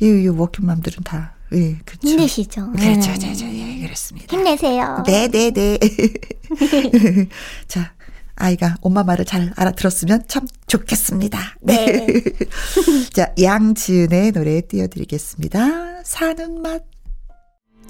[0.00, 2.08] 이, 이 워킹맘들은 다 예, 그렇죠.
[2.08, 2.72] 힘내시죠.
[2.72, 3.18] 그렇죠, 네.
[3.18, 4.36] 네, 네, 예, 그렇습니다.
[4.36, 5.02] 힘내세요.
[5.06, 5.78] 네, 네, 네.
[7.68, 7.92] 자,
[8.36, 11.56] 아이가 엄마 말을 잘 알아들었으면 참 좋겠습니다.
[11.62, 12.06] 네.
[13.12, 16.04] 자, 양지은의 노래 띄워드리겠습니다.
[16.04, 16.82] 사는 맛.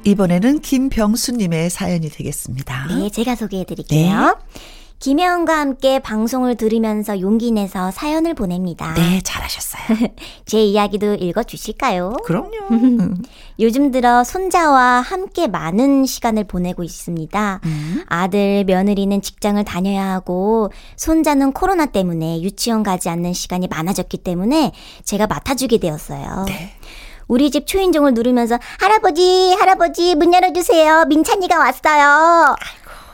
[0.04, 2.86] 이번에는 김병수님의 사연이 되겠습니다.
[2.96, 4.08] 네, 제가 소개해드릴게요.
[4.08, 4.60] 네.
[4.98, 8.94] 김혜원과 함께 방송을 들으면서 용기 내서 사연을 보냅니다.
[8.94, 10.08] 네, 잘하셨어요.
[10.46, 12.16] 제 이야기도 읽어주실까요?
[12.24, 12.50] 그럼요.
[13.60, 17.60] 요즘 들어 손자와 함께 많은 시간을 보내고 있습니다.
[17.64, 18.04] 음.
[18.06, 24.72] 아들, 며느리는 직장을 다녀야 하고, 손자는 코로나 때문에 유치원 가지 않는 시간이 많아졌기 때문에
[25.04, 26.44] 제가 맡아주게 되었어요.
[26.46, 26.72] 네.
[27.28, 31.06] 우리 집 초인종을 누르면서 할아버지, 할아버지 문 열어주세요.
[31.06, 32.54] 민찬이가 왔어요.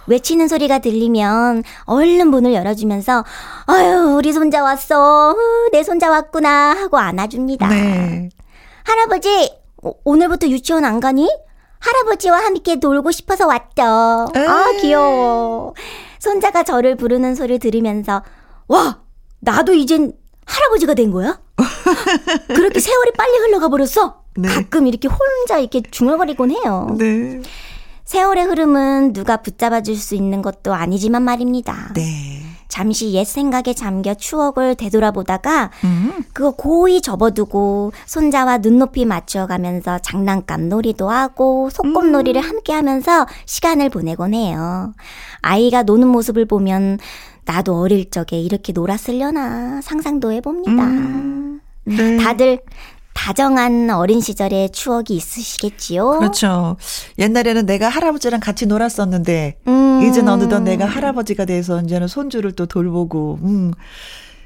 [0.06, 3.24] 외치는 소리가 들리면 얼른 문을 열어주면서
[3.66, 5.36] 아유 우리 손자 왔어
[5.72, 7.68] 내 손자 왔구나 하고 안아줍니다.
[7.68, 8.28] 네.
[8.84, 9.52] 할아버지
[10.04, 11.28] 오늘부터 유치원 안 가니?
[11.78, 14.28] 할아버지와 함께 놀고 싶어서 왔죠.
[14.36, 14.46] 에이.
[14.46, 15.74] 아 귀여워.
[16.18, 18.22] 손자가 저를 부르는 소리를 들으면서
[18.68, 19.00] 와
[19.40, 20.12] 나도 이젠
[20.46, 21.40] 할아버지가 된 거야?
[22.48, 24.22] 그렇게 세월이 빨리 흘러가 버렸어?
[24.36, 24.48] 네.
[24.48, 26.94] 가끔 이렇게 혼자 이렇게 중얼거리곤 해요.
[26.98, 27.40] 네.
[28.12, 31.92] 세월의 흐름은 누가 붙잡아 줄 수 있는 것도 아니지만 말입니다.
[31.94, 32.42] 네.
[32.68, 36.22] 잠시 옛 생각에 잠겨 추억을 되돌아보다가 음.
[36.35, 42.48] 그거 고이 접어두고 손자와 눈높이 맞춰가면서 장난감 놀이도 하고 소꿉놀이를 음.
[42.48, 44.92] 함께 하면서 시간을 보내곤 해요.
[45.40, 46.98] 아이가 노는 모습을 보면
[47.46, 50.85] 나도 어릴 적에 이렇게 놀았으려나 상상도 해봅니다.
[50.85, 51.61] 음.
[51.85, 52.16] 네.
[52.18, 52.61] 다들
[53.14, 56.18] 다정한 어린 시절의 추억이 있으시겠지요?
[56.18, 56.77] 그렇죠.
[57.18, 60.03] 옛날에는 내가 할아버지랑 같이 놀았었는데, 음.
[60.03, 63.72] 이제 어느덧 내가 할아버지가 돼서 이제는 손주를 또 돌보고, 음.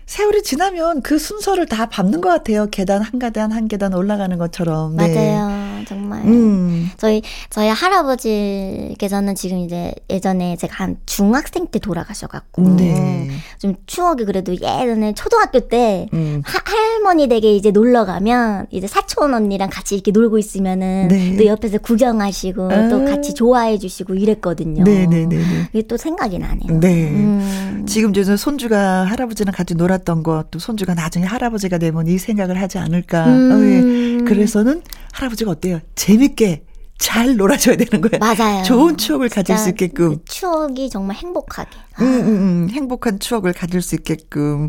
[0.06, 2.68] 세월이 지나면 그 순서를 다 밟는 것 같아요.
[2.70, 4.96] 계단 한 계단 한 계단 올라가는 것처럼.
[4.96, 5.12] 네.
[5.12, 5.84] 맞아요.
[5.86, 6.24] 정말.
[6.24, 6.90] 음.
[6.96, 12.76] 저희, 저희 할아버지께서는 지금 이제 예전에 제가 한 중학생 때 돌아가셔갖고.
[12.76, 13.30] 네.
[13.58, 16.40] 좀 추억이 그래도 예전에 초등학교 때 음.
[16.44, 21.36] 하, 할머니 댁에 이제 놀러 가면 이제 사촌 언니랑 같이 이렇게 놀고 있으면은 네.
[21.36, 22.88] 또 옆에서 구경하시고 아.
[22.88, 24.84] 또 같이 좋아해 주시고 이랬거든요.
[24.84, 25.26] 네네네.
[25.26, 25.68] 네, 네, 네.
[25.72, 26.80] 이게 또 생각이 나네요.
[26.80, 27.10] 네.
[27.10, 27.84] 음.
[27.88, 32.78] 지금 이제 손주가 할아버지랑 같이 놀아 몰랐던 것도 손주가 나중에 할아버지가 되면 이 생각을 하지
[32.78, 33.26] 않을까.
[33.26, 33.52] 음.
[33.52, 34.24] 어, 예.
[34.24, 34.82] 그래서는
[35.12, 35.80] 할아버지가 어때요?
[35.94, 36.64] 재밌게
[36.98, 38.18] 잘 놀아줘야 되는 거예요.
[38.18, 38.62] 맞아요.
[38.64, 40.16] 좋은 추억을 가질 수 있게끔.
[40.16, 41.70] 그 추억이 정말 행복하게.
[42.00, 42.68] 음, 음, 음.
[42.70, 44.68] 행복한 추억을 가질 수 있게끔.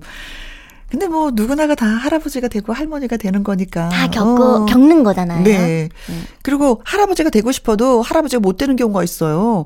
[0.89, 3.89] 근데 뭐 누구나가 다 할아버지가 되고 할머니가 되는 거니까.
[3.89, 4.65] 다 겪고, 어.
[4.65, 5.43] 겪는 거잖아요.
[5.43, 5.89] 네.
[6.07, 6.23] 네.
[6.43, 9.65] 그리고 할아버지가 되고 싶어도 할아버지가 못 되는 경우가 있어요.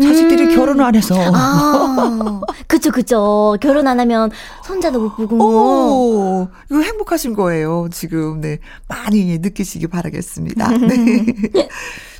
[0.00, 0.56] 자식들이 음.
[0.56, 1.16] 결혼을 안 해서.
[1.34, 3.56] 아, 그쵸, 그쵸.
[3.60, 4.30] 결혼 안 하면
[4.64, 5.36] 손자도 못 보고.
[5.42, 8.40] 오, 이거 행복하신 거예요, 지금.
[8.40, 8.58] 네.
[8.86, 10.68] 많이 느끼시기 바라겠습니다.
[10.78, 11.68] 네.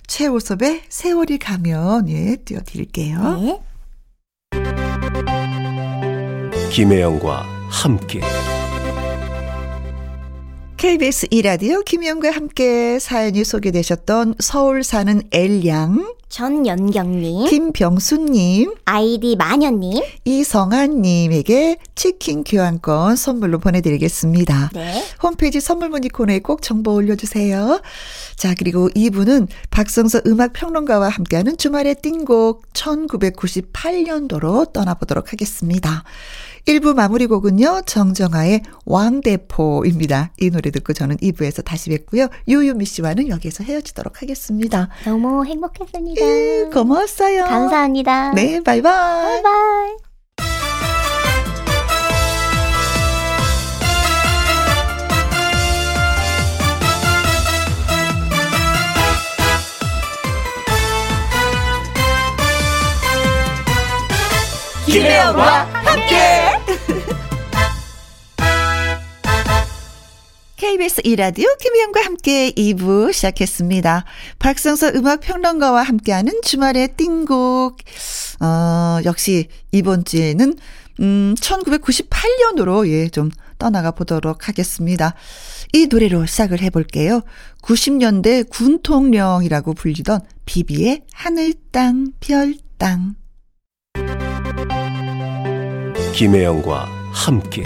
[0.06, 3.38] 최호섭의 세월이 가면, 예, 띄워드릴게요.
[3.40, 3.60] 네.
[6.70, 8.20] 김혜영과 함께.
[10.76, 22.44] KBS 이라디오 김희영과 함께 사연이 소개되셨던 서울 사는 엘양 전연경님 김병수님 아이디 마녀님 이성한님에게 치킨
[22.44, 24.70] 교환권 선물로 보내드리겠습니다.
[24.74, 25.04] 네.
[25.22, 27.80] 홈페이지 선물 문의 코너에 꼭 정보 올려주세요.
[28.36, 36.04] 자 그리고 이분은 박성서 음악 평론가와 함께하는 주말의 띵곡 1998년도로 떠나보도록 하겠습니다.
[36.68, 40.32] 1부 마무리 곡은요, 정정아의 왕대포입니다.
[40.38, 42.28] 이 노래 듣고 저는 2부에서 다시 뵙고요.
[42.46, 44.90] 유유미 씨와는 여기서 헤어지도록 하겠습니다.
[45.06, 46.17] 너무 행복했습니다.
[46.20, 47.44] 예, 고마웠어요.
[47.44, 48.32] 감사합니다.
[48.32, 49.42] 네, 바이바이.
[49.42, 50.08] 바이바이.
[64.86, 66.87] 김혜영과 함께.
[70.58, 74.04] KBS 이라디오 김혜영과 함께 2부 시작했습니다.
[74.40, 77.76] 박성서 음악평론가와 함께하는 주말의 띵곡.
[78.40, 80.56] 어, 역시 이번 주에는
[80.98, 85.14] 음, 1998년으로 예, 좀 떠나가 보도록 하겠습니다.
[85.72, 87.20] 이 노래로 시작을 해볼게요.
[87.62, 93.14] 90년대 군통령이라고 불리던 비비의 하늘 땅, 별 땅.
[96.14, 97.62] 김혜영과 함께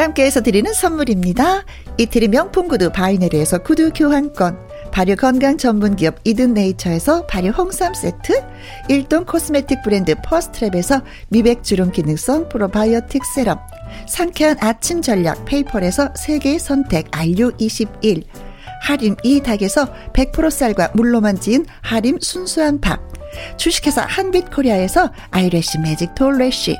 [0.00, 1.64] 김혜영과 함께해서 드리는 선물입니다.
[1.98, 4.58] 이태리 명품 구두 바이네르에서 구두 교환권
[4.90, 8.42] 발효 건강 전문 기업 이든 네이처에서 발효 홍삼 세트,
[8.88, 13.58] 일동 코스메틱 브랜드 퍼스트랩에서 미백 주름 기능성 프로바이오틱 세럼,
[14.08, 18.24] 상쾌한 아침 전략 페이퍼에서 세계 선택 RU21,
[18.80, 23.00] 하림 이 닭에서 100% 쌀과 물로만 지은 하림 순수한 밥,
[23.56, 26.76] 주식회사 한빛코리아에서 아이래쉬 매직 톨래쉬,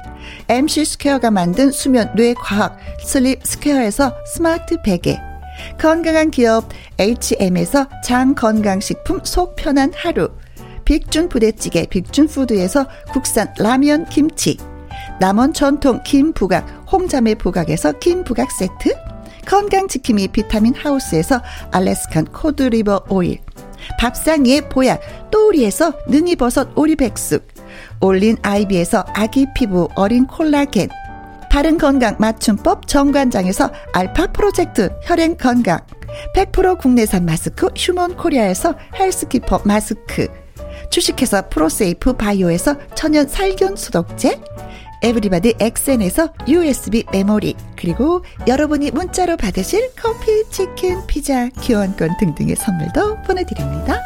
[0.49, 5.19] MC 스퀘어가 만든 수면 뇌 과학 슬립 스퀘어에서 스마트 베개,
[5.79, 10.31] 건강한 기업 HM에서 장건강식품 속 편한 하루.
[10.85, 14.57] 빅준 부대찌개 빅준푸드에서 국산 라면 김치.
[15.21, 18.95] 남원 전통 김부각 홍자매 부각에서 김부각 세트
[19.47, 23.39] 건강지킴이 비타민 하우스에서 Alaskan cod liver oil
[23.99, 25.01] 밥상 위의 보약
[25.31, 27.47] 또우리에서 능이버섯 오리백숙
[28.01, 30.89] 올린 아이비에서 아기 피부 어린 콜라겐
[31.51, 35.81] 바른 건강 맞춤법 정관장에서 알파 프로젝트 혈행 건강
[36.35, 40.29] 100% 국내산 마스크 휴먼 코리아에서 헬스키퍼 마스크
[40.91, 44.41] 주식회사 프로세이프 바이오에서 천연 살균 소독제
[45.03, 54.01] 에브리바디 엑센에서 USB 메모리 그리고 여러분이 문자로 받으실 커피, 치킨, 피자, 교환권 등등의 선물도 보내드립니다.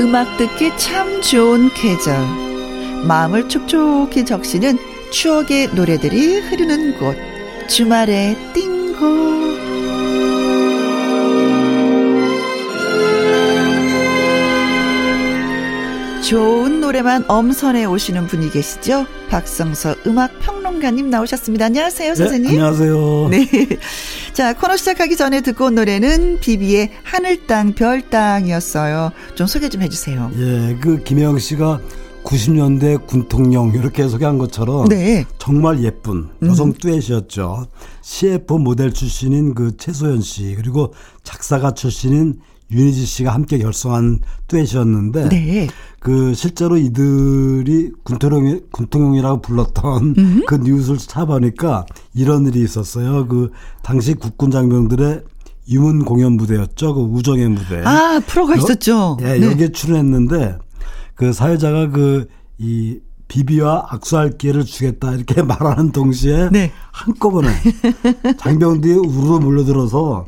[0.00, 2.16] 음악 듣기 참 좋은 계절.
[3.06, 4.78] 마음을 촉촉히 적시는
[5.10, 7.35] 추억의 노래들이 흐르는 곳.
[7.68, 9.36] 주말의 띵고.
[16.26, 19.06] 좋은 노래만 엄선해 오시는 분이 계시죠?
[19.28, 21.66] 박성서 음악 평론가님 나오셨습니다.
[21.66, 22.50] 안녕하세요, 네, 선생님.
[22.50, 23.28] 네, 안녕하세요.
[23.30, 23.48] 네.
[24.32, 29.12] 자, 코너 시작하기 전에 듣고 온 노래는 비비의 하늘 땅, 별 땅이었어요.
[29.36, 30.32] 좀 소개 좀 해주세요.
[30.36, 31.80] 예, 그 김혜영 씨가
[32.26, 35.24] 90년대 군통령 이렇게 소개한 것처럼 네.
[35.38, 36.72] 정말 예쁜 여성 음.
[36.74, 37.66] 듀엣이었죠.
[38.02, 45.68] CF 모델 출신인 그 최소연 씨 그리고 작사가 출신인 윤희지 씨가 함께 결성한 듀엣이었는데 네.
[46.00, 50.42] 그 실제로 이들이 군통령 군통령이라고 불렀던 음.
[50.48, 53.28] 그 뉴스를 찾아보니까 이런 일이 있었어요.
[53.28, 53.50] 그
[53.84, 55.22] 당시 국군 장병들의
[55.68, 56.94] 유문 공연 무대였죠.
[56.94, 57.82] 그 우정의 무대.
[57.84, 59.16] 아 프로가 여, 있었죠.
[59.20, 59.46] 예, 네.
[59.46, 60.58] 여기에 출연했는데
[61.16, 62.98] 그 사회자가 그 이
[63.28, 66.72] 비비와 악수할 기회를 주겠다 이렇게 말하는 동시에 네.
[66.92, 67.48] 한꺼번에
[68.38, 70.26] 장병들이 우르르 몰려들어서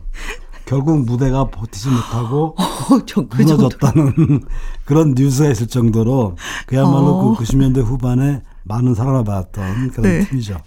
[0.64, 2.64] 결국 무대가 버티지 못하고 어,
[3.06, 4.42] 그 무너졌다는
[4.84, 7.36] 그런 뉴스가 있을 정도로 그야말로 어.
[7.36, 10.28] 그 90년대 후반에 많은 사랑을 받았던 그런 네.
[10.28, 10.58] 팀이죠.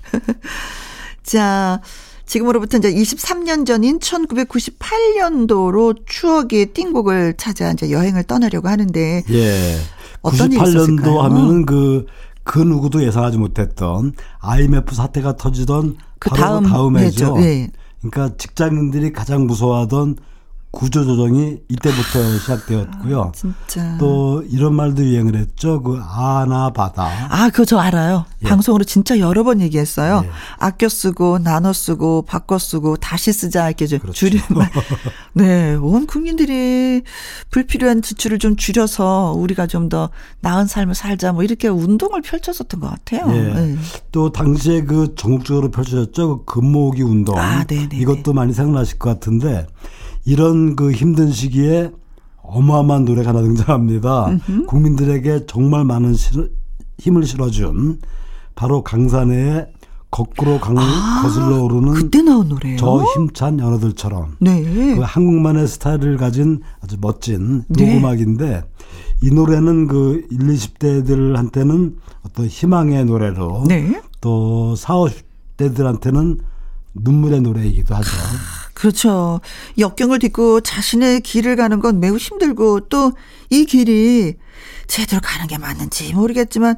[1.22, 1.82] 자,
[2.26, 9.24] 지금으로부터 이제 23년 전인 1998년도로 추억의 띵곡을 찾아 이제 여행을 떠나려고 하는데.
[9.30, 9.78] 예.
[10.22, 12.06] 어떤 98년도 하면은 그,
[12.44, 17.36] 그 누구도 예상하지 못했던 IMF 사태가 터지던 그 다음, 다음 해죠.
[17.40, 17.70] 예.
[18.02, 20.18] 그러니까 직장인들이 가장 무서워하던
[20.72, 23.22] 구조조정이 이때부터 시작되었고요.
[23.22, 23.98] 아, 진짜.
[24.00, 25.84] 또 이런 말도 유행을 했죠.
[25.84, 27.10] 그 아나 바다.
[27.30, 28.26] 아, 그거 저 알아요.
[28.44, 28.48] 예.
[28.48, 30.22] 방송으로 진짜 여러 번 얘기했어요.
[30.26, 30.30] 예.
[30.58, 34.14] 아껴 쓰고 나눠 쓰고 바꿔 쓰고 다시 쓰자 이렇게 그렇죠.
[34.14, 34.72] 줄임말.
[35.34, 37.02] 네, 온 국민들이
[37.52, 42.90] 불필요한 지출을 좀 줄여서 우리가 좀 더 나은 삶을 살자 뭐 이렇게 운동을 펼쳤었던 것
[42.90, 43.30] 같아요.
[43.36, 43.54] 예.
[43.54, 43.78] 네.
[44.14, 46.46] 또 당시에 그 전국적으로 펼쳐졌죠.
[46.46, 47.38] 그 금모으기 운동.
[47.38, 47.90] 아, 네네.
[47.98, 49.68] 이것도 많이 생각나실 것 같은데
[50.26, 51.92] 이런 그 힘든 시기에
[52.42, 54.28] 어마어마한 노래가 하나 등장합니다.
[54.28, 54.66] 음흠.
[54.66, 56.52] 국민들에게 정말 많은 실,
[57.00, 58.00] 힘을 실어준
[58.56, 59.68] 바로 강산의
[60.12, 62.76] 거꾸로 강을 아, 거슬러 오르는 그때 나온 노래요.
[62.78, 64.62] 저 힘찬 연어들처럼 네.
[64.62, 67.86] 그 한국만의 스타일을 가진 아주 멋진 네.
[67.86, 68.64] 녹음악인데
[69.24, 74.02] 이 노래는 그 1, 20대들한테는 어떤 희망의 노래로 네.
[74.20, 76.40] 또 4, 50대들한테는
[76.94, 78.10] 눈물의 노래이기도 하죠.
[78.82, 79.40] 그렇죠.
[79.78, 83.12] 역경을 딛고 자신의 길을 가는 건 매우 힘들고 또
[83.52, 84.36] 이 길이
[84.88, 86.78] 제대로 가는 게 맞는지 모르겠지만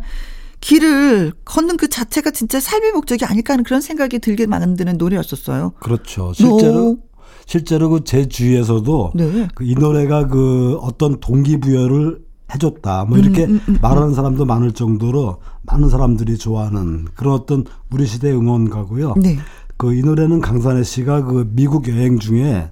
[0.60, 5.74] 길을 걷는 그 자체가 진짜 삶의 목적이 아닐까 하는 그런 생각이 들게 만드는 노래였었어요.
[5.80, 6.34] 그렇죠.
[6.34, 6.98] 실제로
[7.46, 9.48] 실제로 그 제 주위에서도 네.
[9.56, 12.20] 그이 노래가 그 어떤 동기부여를
[12.54, 13.06] 해줬다.
[13.06, 17.66] 뭐 이렇게 음, 음, 음, 음, 말하는 사람도 많을 정도로 많은 사람들이 좋아하는 그런 어떤
[17.92, 19.16] 우리 시대 응원가고요.
[19.18, 19.38] 네.
[19.78, 22.70] 그 이 노래는 강산혜 씨가 그 미국 여행 중에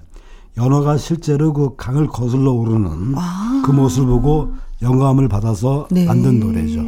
[0.56, 3.62] 연어가 실제로 그 강을 거슬러 오르는 아.
[3.64, 6.04] 그 모습을 보고 영감을 받아서 네.
[6.04, 6.82] 만든 노래죠.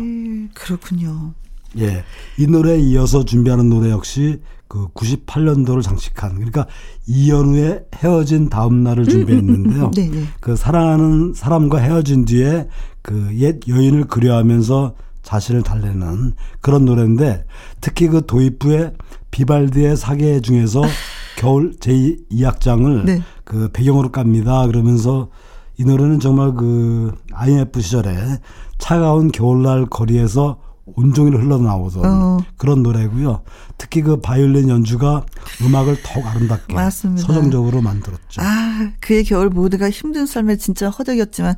[0.55, 1.33] 그렇군요.
[1.79, 2.05] 예.
[2.39, 6.67] 이 노래에 이어서 준비하는 노래 역시 그 98년도를 장식한 그러니까
[7.07, 9.91] 이연우의 헤어진 다음 날을 준비했는데요.
[9.97, 10.25] 네, 네.
[10.41, 12.69] 그 사랑하는 사람과 헤어진 뒤에
[13.03, 17.45] 그 옛 여인을 그려하면서 자신을 달래는 그런 노래인데
[17.81, 18.93] 특히 그 도입부에
[19.33, 20.83] 비발디의 사계 중에서
[21.37, 23.23] 겨울 제2악장을 네.
[23.43, 24.67] 그 배경으로 깝니다.
[24.67, 25.29] 그러면서
[25.77, 28.39] 이 노래는 정말 그 IMF 시절에
[28.79, 32.39] 차가운 겨울날 거리에서 온종일 흘러나오던 어.
[32.57, 33.43] 그런 노래고요.
[33.79, 35.25] 특히 그 바이올린 연주가
[35.63, 37.27] 음악을 더욱 아름답게 맞습니다.
[37.27, 38.43] 서정적으로 만들었죠.
[38.43, 41.57] 아, 그의 겨울 모두가 힘든 삶에 진짜 허덕이었지만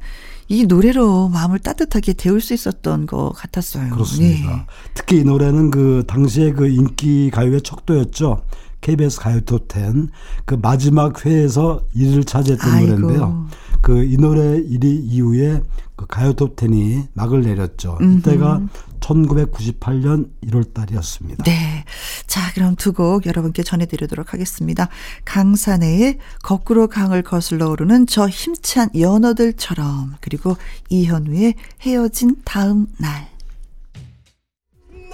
[0.48, 3.90] 이 노래로 마음을 따뜻하게 데울 수 있었던 것 같았어요.
[3.90, 4.50] 그렇습니다.
[4.56, 4.66] 네.
[4.94, 8.42] 특히 이 노래는 그 당시에 그 인기 가요의 척도였죠.
[8.80, 10.08] KBS 가요 톱10
[10.44, 12.92] 그 마지막 회에서 1위를 차지했던 아이고.
[12.98, 13.46] 노래인데요.
[13.82, 15.62] 그 이 노래 1위 이후에
[15.96, 17.98] 그 가요 톱10이 막을 내렸죠.
[18.00, 18.60] 이때가
[19.06, 21.44] 1998년 1월 달이었습니다.
[21.44, 21.84] 네.
[22.26, 24.88] 자, 그럼 두 곡 여러분께 전해드리도록 하겠습니다.
[25.24, 30.56] 강산의 거꾸로 강을 거슬러 오르는 저 힘찬 연어들처럼 그리고
[30.88, 33.35] 이현우의 헤어진 다음 날.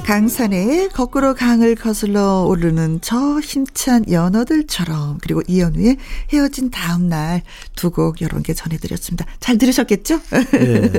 [0.07, 5.97] 강산에 거꾸로 강을 거슬러 오르는 저 힘찬 연어들처럼 그리고 이연우의
[6.33, 7.43] 헤어진 다음 날
[7.77, 9.25] 두 곡 여러분께 전해드렸습니다.
[9.41, 10.19] 잘 들으셨겠죠?
[10.53, 10.91] 네.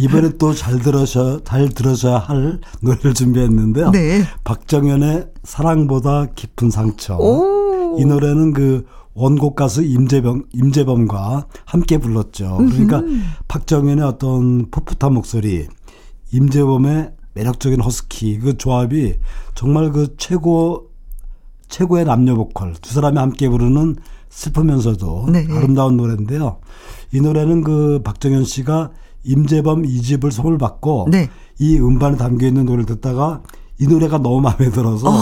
[0.00, 3.90] 이번에 또 잘 들으셔 잘 들으셔야 할 노래를 준비했는데요.
[3.92, 4.22] 네.
[4.44, 7.16] 박정현의 사랑보다 깊은 상처.
[7.16, 7.96] 오.
[7.98, 12.56] 이 노래는 그 원곡 가수 임재범 임재범과 함께 불렀죠.
[12.58, 13.20] 그러니까 음흠.
[13.48, 15.66] 박정현의 어떤 풋풋한 목소리,
[16.32, 19.14] 임재범의 매력적인 허스키 그 조합이
[19.54, 20.90] 정말 그 최고
[21.68, 23.96] 최고의 남녀 보컬 두 사람이 함께 부르는
[24.28, 25.46] 슬프면서도 네.
[25.50, 26.58] 아름다운 노래인데요.
[27.12, 28.90] 이 노래는 그 박정현 씨가
[29.24, 31.30] 임재범 이집을 선물 받고 네.
[31.58, 33.42] 이 음반에 담겨 있는 노래를 듣다가
[33.78, 35.14] 이 노래가 너무 마음에 들어서 어.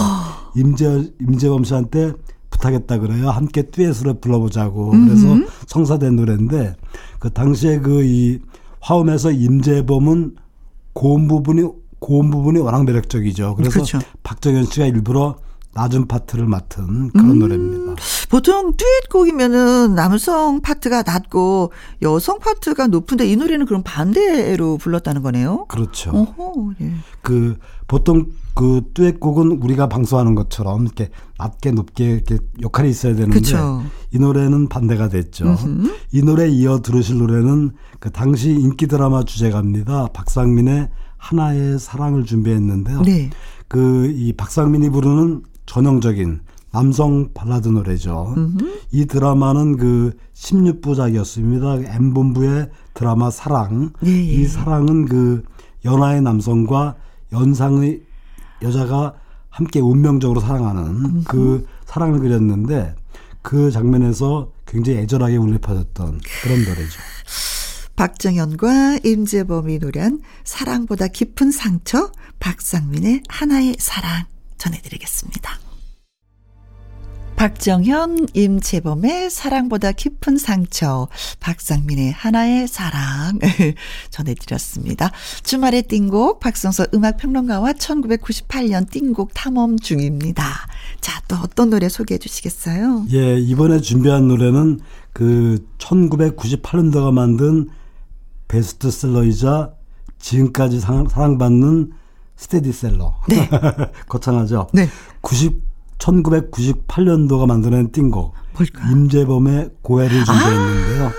[0.55, 2.13] 임재 임재범 씨한테
[2.49, 3.29] 부탁했다 그래요.
[3.29, 4.91] 함께 듀엣으로 불러보자고.
[4.91, 5.05] 음흠.
[5.07, 6.75] 그래서 성사된 노래인데
[7.19, 8.39] 그 당시에 그 이
[8.79, 10.35] 화음에서 임재범은
[10.93, 11.67] 고음 부분이
[11.99, 13.55] 고음 부분이 워낙 매력적이죠.
[13.55, 13.99] 그래서 그렇죠.
[14.23, 15.35] 박정현 씨가 일부러
[15.77, 18.01] 낮은 파트를 맡은 그런 음, 노래입니다.
[18.29, 25.65] 보통 듀엣곡이면은 남성 파트가 낮고 여성 파트가 높은데 이 노래는 그럼 반대로 불렀다는 거네요.
[25.67, 26.09] 그렇죠.
[26.11, 26.93] 어허, 예.
[27.21, 27.57] 그
[27.87, 33.83] 보통 그 듀엣곡은 우리가 방송하는 것처럼 이렇게 낮게 높게 이렇게 역할이 있어야 되는데 그쵸.
[34.11, 35.45] 이 노래는 반대가 됐죠.
[35.45, 35.93] 음흠.
[36.11, 40.07] 이 노래 이어 들으실 노래는 그 당시 인기 드라마 주제가입니다.
[40.11, 43.01] 박상민의 하나의 사랑을 준비했는데요.
[43.01, 43.29] 네.
[43.67, 46.41] 그이 박상민이 부르는 전형적인
[46.71, 48.33] 남성 발라드 노래죠.
[48.37, 48.79] 음흠.
[48.91, 51.95] 이 드라마는 그 16부작이었습니다.
[51.95, 53.91] M본부의 드라마 사랑.
[54.05, 54.23] 예, 예.
[54.23, 55.43] 이 사랑은 그
[55.85, 56.95] 연하의 남성과
[57.31, 58.01] 연상의
[58.61, 59.13] 여자가
[59.49, 61.23] 함께 운명적으로 사랑하는 음흠.
[61.27, 62.95] 그 사랑을 그렸는데
[63.41, 66.99] 그 장면에서 굉장히 애절하게 울려 퍼졌던 그런 노래죠.
[67.97, 74.25] 박정현과 임재범이 노래한 사랑보다 깊은 상처, 박상민의 하나의 사랑
[74.59, 75.59] 전해드리겠습니다.
[77.35, 81.07] 박정현, 임재범의 사랑보다 깊은 상처,
[81.39, 83.39] 박상민의 하나의 사랑
[84.11, 85.11] 전해드렸습니다.
[85.43, 90.43] 주말의 띵곡 박성서 음악평론가와 1998년 띵곡 탐험 중입니다.
[91.01, 93.07] 자, 또 어떤 노래 소개해 주시겠어요?
[93.11, 94.81] 예, 이번에 준비한 노래는
[95.13, 97.69] 그 1998년도가 만든
[98.47, 99.71] 베스트셀러이자
[100.19, 101.91] 지금까지 사랑받는
[102.35, 103.15] 스테디셀러.
[103.29, 103.49] 네.
[104.07, 104.67] 거창하죠?
[104.73, 104.87] 네.
[105.21, 105.67] 90
[105.97, 108.33] 1998년도가 만들어낸 띵곡.
[108.55, 108.91] 뭘까?
[108.91, 111.05] 임재범의 고해를 준비했는데요.
[111.05, 111.11] 아,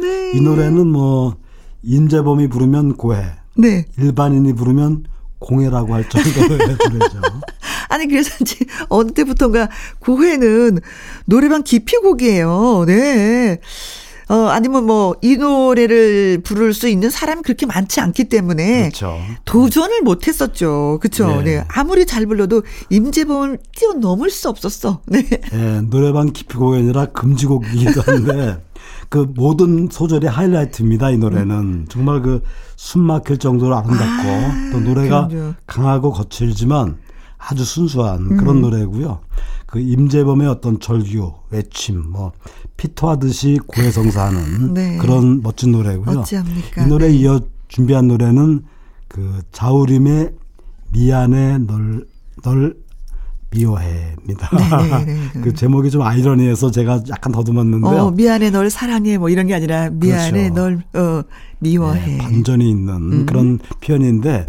[0.00, 0.32] 네.
[0.34, 1.36] 이 노래는 뭐
[1.82, 3.24] 임재범이 부르면 고해.
[3.56, 3.86] 네.
[3.98, 5.04] 일반인이 부르면
[5.38, 7.20] 공해라고 할 정도의 노래죠.
[7.88, 10.78] 아니 그래서 이제 어느 때부터가 고해는
[11.26, 12.84] 노래방 기피곡이에요.
[12.86, 13.60] 네.
[14.32, 18.88] 어, 아니면 뭐, 이 노래를 부를 수 있는 사람이 그렇게 많지 않기 때문에.
[18.88, 19.18] 그렇죠.
[19.44, 20.98] 도전을 못 했었죠.
[21.02, 21.42] 그쵸.
[21.42, 21.56] 네.
[21.56, 21.64] 네.
[21.68, 25.02] 아무리 잘 불러도 임재범을 뛰어넘을 수 없었어.
[25.06, 25.22] 네.
[25.22, 28.64] 네 노래방 기피곡이 아니라 금지곡이기도 한데.
[29.10, 31.10] 그 모든 소절이 하이라이트입니다.
[31.10, 31.86] 이 노래는 음.
[31.90, 32.40] 정말 그
[32.82, 35.54] 숨 막힐 정도로 아름답고 아, 또 노래가 그럼요.
[35.68, 36.96] 강하고 거칠지만
[37.44, 38.60] 아주 순수한 그런 음.
[38.62, 39.20] 노래고요.
[39.66, 42.32] 그 임재범의 어떤 절규, 외침, 뭐
[42.76, 44.98] 피토하듯이 고해성사하는 네.
[44.98, 46.20] 그런 멋진 노래고요.
[46.20, 46.84] 어찌합니까?
[46.84, 47.14] 이 노래 네.
[47.14, 48.62] 이어 준비한 노래는
[49.08, 50.32] 그 자우림의
[50.92, 52.06] 미안해 널,
[52.42, 52.76] 널
[53.50, 54.50] 미워해입니다.
[54.56, 58.02] 네, 네, 네, 그 제목이 좀 아이러니해서 제가 약간 더듬었는데요.
[58.02, 60.54] 어, 미안해 널 사랑해 뭐 이런 게 아니라 미안해 그렇죠.
[60.54, 61.22] 널 어,
[61.58, 62.12] 미워해.
[62.12, 63.26] 네, 반전이 있는 음.
[63.26, 64.46] 그런 표현인데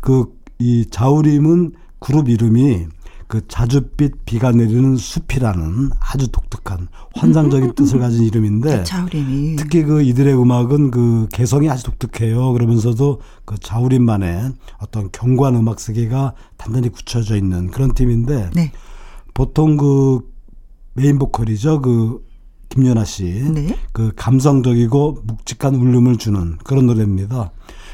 [0.00, 2.86] 그 이 자우림은 그룹 이름이
[3.30, 9.54] 그 자줏빛 비가 내리는 숲이라는 아주 독특한 환상적인 뜻을 가진 이름인데 자우림이.
[9.54, 12.52] 특히 그 이들의 음악은 그 개성이 아주 독특해요.
[12.52, 18.72] 그러면서도 그 자우림만의 어떤 견고한 음악 세계가 단단히 굳혀져 있는 그런 팀인데 네.
[19.32, 20.28] 보통 그
[20.94, 21.82] 메인 보컬이죠.
[21.82, 22.24] 그
[22.70, 23.24] 김연아 씨.
[23.52, 23.76] 네.
[23.92, 27.50] 그 감성적이고 묵직한 울림을 주는 그런 노래입니다.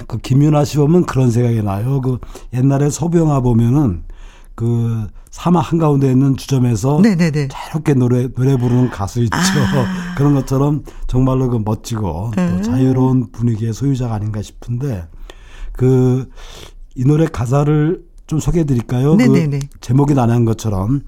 [0.07, 2.01] 그 김연아 씨 보면 그런 생각이 나요.
[2.01, 2.18] 그
[2.55, 4.05] 옛날에 서병아 보면은
[4.55, 7.49] 그 사막 한가운데 있는 주점에서 네네네.
[7.49, 9.37] 자유롭게 노래 노래 부르는 가수 있죠.
[9.37, 10.14] 아.
[10.16, 12.62] 그런 것처럼 정말로 그 멋지고 또 음.
[12.62, 15.09] 자유로운 분위기의 소유자가 아닌가 싶은데
[15.72, 16.31] 그
[16.97, 19.16] 이 노래 가사를 좀 소개해 드릴까요?
[19.16, 21.03] 그 제목이 나는 것처럼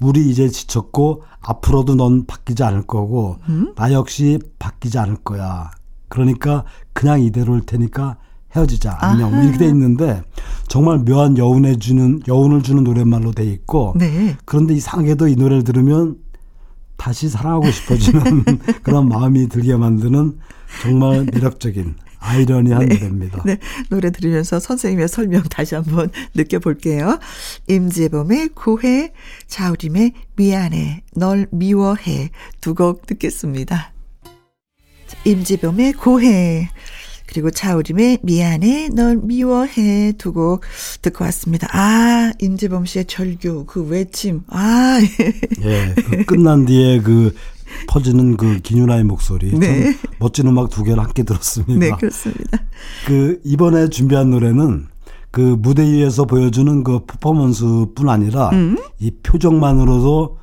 [0.00, 3.74] 우리 이제 지쳤고 앞으로도 넌 바뀌지 않을 거고 음?
[3.76, 5.70] 나 역시 바뀌지 않을 거야.
[6.08, 8.16] 그러니까 그냥 이대로일 테니까
[8.54, 10.22] 헤어지자 안녕 뭐 이렇게 돼 있는데
[10.66, 14.36] 정말 묘한 여운해 주는 여운을 주는 노랫말로 돼 있고 네.
[14.44, 16.16] 그런데 이상하게도 이 노래를 들으면
[16.96, 18.44] 다시 사랑하고 싶어지는
[18.82, 20.38] 그런 마음이 들게 만드는
[20.82, 22.94] 정말 매력적인 아이러니한 네.
[22.94, 23.42] 노래입니다.
[23.44, 23.58] 네.
[23.88, 27.18] 노래 들으면서 선생님의 설명 다시 한번 느껴볼게요.
[27.68, 29.12] 임재범의 고해,
[29.48, 33.92] 자우림의 미안해, 널 미워해 두 곡 듣겠습니다.
[35.24, 36.70] 임재범의 고해,
[37.26, 40.62] 그리고 차우림의 미안해 널 미워해 두고
[41.02, 41.68] 듣고 왔습니다.
[41.72, 44.98] 아 임재범 씨의 절규 그 외침 아
[45.62, 47.34] 예, 그 끝난 뒤에 그
[47.88, 49.84] 퍼지는 그 기뉴나의 목소리 네.
[49.92, 51.78] 참 멋진 음악 두 개를 함께 들었습니다.
[51.78, 52.58] 네 그렇습니다.
[53.06, 54.86] 그 이번에 준비한 노래는
[55.30, 58.76] 그 무대 위에서 보여주는 그 퍼포먼스뿐 아니라 음?
[58.98, 60.38] 이 표정만으로도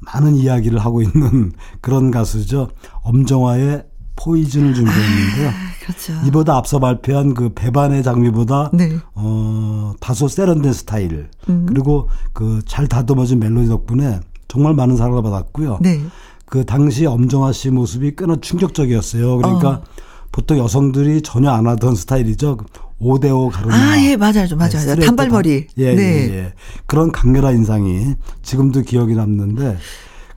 [0.00, 2.68] 많은 이야기를 하고 있는 그런 가수죠.
[3.02, 3.84] 엄정화의
[4.16, 5.48] 포이즌을 준비했는데요.
[5.48, 5.52] 아,
[5.84, 6.12] 그렇죠.
[6.26, 8.96] 이보다 앞서 발표한 그 배반의 장미보다 네.
[9.14, 11.66] 어 다소 세련된 스타일 음.
[11.68, 15.78] 그리고 그 잘 다듬어진 멜로디 덕분에 정말 많은 사랑을 받았고요.
[15.80, 16.00] 네.
[16.54, 19.38] 그 당시 엄정화 씨 모습이 꽤나 충격적이었어요.
[19.38, 19.82] 그러니까 어.
[20.30, 22.58] 보통 여성들이 전혀 안 하던 스타일이죠.
[23.00, 23.74] 5대5 가르마.
[23.74, 24.46] 아, 예, 맞아요.
[24.56, 24.94] 맞아요.
[24.94, 25.66] 네, 단발머리.
[25.78, 26.02] 예, 네.
[26.02, 26.52] 예, 예.
[26.86, 29.78] 그런 강렬한 인상이 지금도 기억이 남는데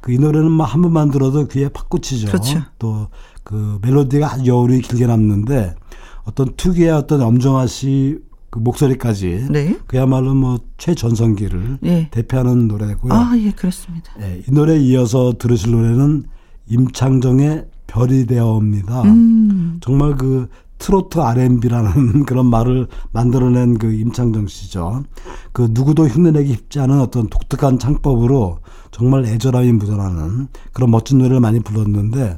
[0.01, 2.30] 그 이 노래는 뭐한 번만 들어도 귀에 팍 꽂히죠.
[2.30, 2.63] 그렇죠.
[2.80, 5.76] 또그 멜로디가 아주 여운이 길게 남는데
[6.24, 8.18] 어떤 특유의 어떤 엄정화 씨
[8.50, 9.78] 그 목소리까지 네.
[9.88, 12.10] 그야말로 뭐 최전성기를 네.
[12.12, 13.14] 대표하는 노래고요.
[13.14, 14.12] 아, 예, 그렇습니다.
[14.22, 16.24] 예, 이 노래에 이어서 들으실 노래는
[16.70, 19.04] 임창정의 별이 되어옵니다.
[19.04, 19.80] 음.
[19.82, 25.04] 정말 그 트로트 R&B라는 그런 말을 만들어낸 그 임창정 씨죠.
[25.52, 28.60] 그 누구도 흉내내기 쉽지 않은 어떤 독특한 창법으로
[28.91, 32.38] 정말 애절함이 묻어나는 그런 멋진 노래를 많이 불렀는데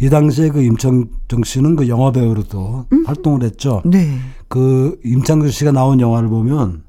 [0.00, 3.04] 이 당시에 그 임창정 씨는 그 영화 배우로도 음?
[3.06, 3.82] 활동을 했죠.
[3.84, 4.18] 네.
[4.50, 6.82] 그 임창정 씨가 나온 영화를 보면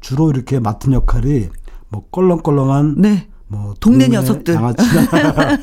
[0.00, 1.48] 주로 이렇게 맡은 역할이
[1.88, 3.28] 뭐 껄렁껄렁한 네.
[3.46, 5.06] 뭐 동네, 녀석들 양아치나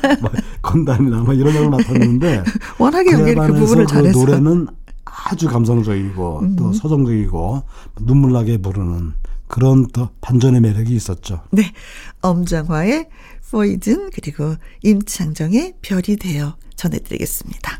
[0.22, 0.30] 뭐
[0.62, 2.44] 건담이나 뭐 이런 걸 맡았는데
[2.80, 4.68] 워낙에 그 부분을 그 잘해서 노래는
[5.04, 6.56] 아주 감성적이고 음.
[6.56, 7.64] 또 서정적이고
[8.00, 9.12] 눈물나게 부르는
[9.46, 11.42] 그런 또 반전의 매력이 있었죠.
[11.50, 11.70] 네.
[12.22, 13.08] 엄정화의
[13.50, 17.78] 포이즌 그리고 임창정의 별이 되어 전해드리겠습니다.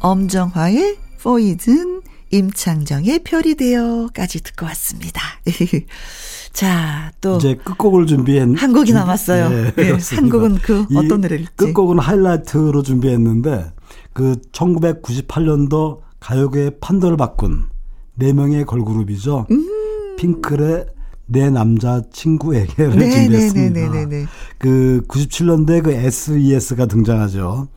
[0.00, 5.20] 엄정화의 포이즌 임창정의 별이 되어까지 듣고 왔습니다.
[6.52, 9.48] 자, 또 이제 끝곡을 준비한 한 곡이 남았어요.
[9.48, 11.50] 네, 네, 한 곡은 그 어떤 노래일지.
[11.56, 13.72] 끝곡은 하이라이트로 준비했는데
[14.12, 17.68] 그 1998년도 가요계의 판도를 바꾼
[18.14, 19.46] 네 명의 걸그룹이죠.
[19.50, 20.16] 음.
[20.16, 20.86] 핑클의
[21.26, 23.80] 내 남자 친구에게를 네, 준비했습니다.
[23.80, 24.26] 네, 네, 네,
[24.58, 27.68] 그 97년대 그 SES가 등장하죠.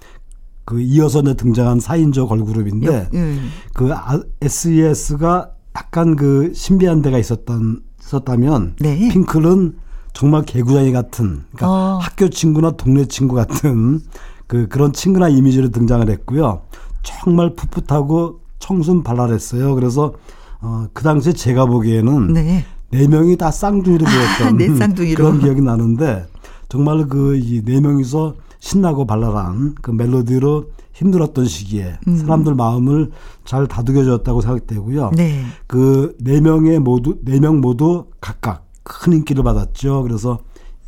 [0.66, 3.50] 그 이어서 등장한 4인조 걸그룹인데 음.
[3.74, 3.90] 그
[4.42, 9.10] SES가 약간 그 신비한 데가 있었던 있었다면 네.
[9.10, 9.78] 핑클은
[10.14, 11.98] 정말 개구장이 같은 그러니까 어.
[12.02, 14.00] 학교 친구나 동네 친구 같은
[14.48, 16.62] 그 그런 친근한 이미지로 등장을 했고요.
[17.02, 19.74] 정말 풋풋하고 청순 발랄했어요.
[19.76, 20.14] 그래서
[20.62, 25.16] 어, 그 당시에 제가 보기에는 네, 네 명이 다 쌍둥이로 보였던 아, 네, 쌍둥이로.
[25.24, 26.28] 그런 기억이 나는데
[26.70, 28.36] 정말 그 이 네 명이서
[28.68, 32.16] 신나고 발랄한 그 멜로디로 힘들었던 시기에 음.
[32.18, 33.12] 사람들 마음을
[33.44, 35.12] 잘 다독여 줬다고 생각되고요.
[35.16, 35.44] 네.
[35.68, 40.04] 그 네 명의 모두 네 명 모두 각각 큰 인기를 받았죠.
[40.04, 40.40] 그래서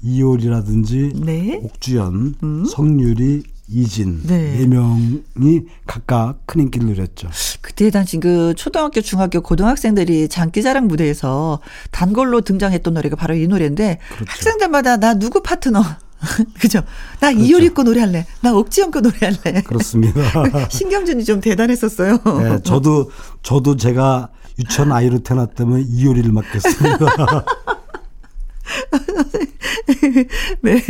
[0.01, 1.59] 이효리라든지 네.
[1.63, 2.65] 옥주연, 음.
[2.65, 4.57] 성유리, 이진 네.
[4.59, 7.27] 네 명이 각각 큰 인기를 누렸죠.
[7.59, 11.59] 그때 당시 그 초등학교, 중학교, 고등학생들이 장기자랑 무대에서
[11.91, 14.31] 단골로 등장했던 노래가 바로 이 노래인데 그렇죠.
[14.31, 15.81] 학생들마다 나 누구 파트너
[16.59, 16.81] 그죠?
[17.19, 17.45] 나 그렇죠.
[17.45, 18.25] 이효리 거 노래할래.
[18.41, 19.61] 나 옥지영 거 노래할래.
[19.63, 20.21] 그렇습니다.
[20.69, 22.17] 신경전이 좀 대단했었어요.
[22.39, 23.11] 네, 저도
[23.43, 27.05] 저도 제가 유치원 아이로 태어났다면 이효리를 맡겠습니다.
[30.61, 30.81] 네.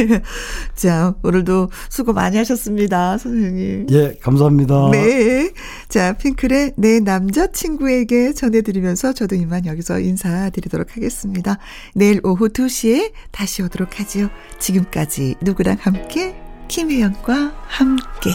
[0.76, 3.88] 자, 오늘도 수고 많이 하셨습니다, 선생님.
[3.92, 4.90] 예, 감사합니다.
[4.92, 5.52] 네.
[5.90, 11.58] 자, 핑클의 내 남자친구에게 전해드리면서 저도 이만 여기서 인사드리도록 하겠습니다.
[11.94, 14.30] 내일 오후 2시에 다시 오도록 하지요.
[14.60, 16.36] 지금까지 누구랑 함께?
[16.68, 18.32] 김혜영과 함께.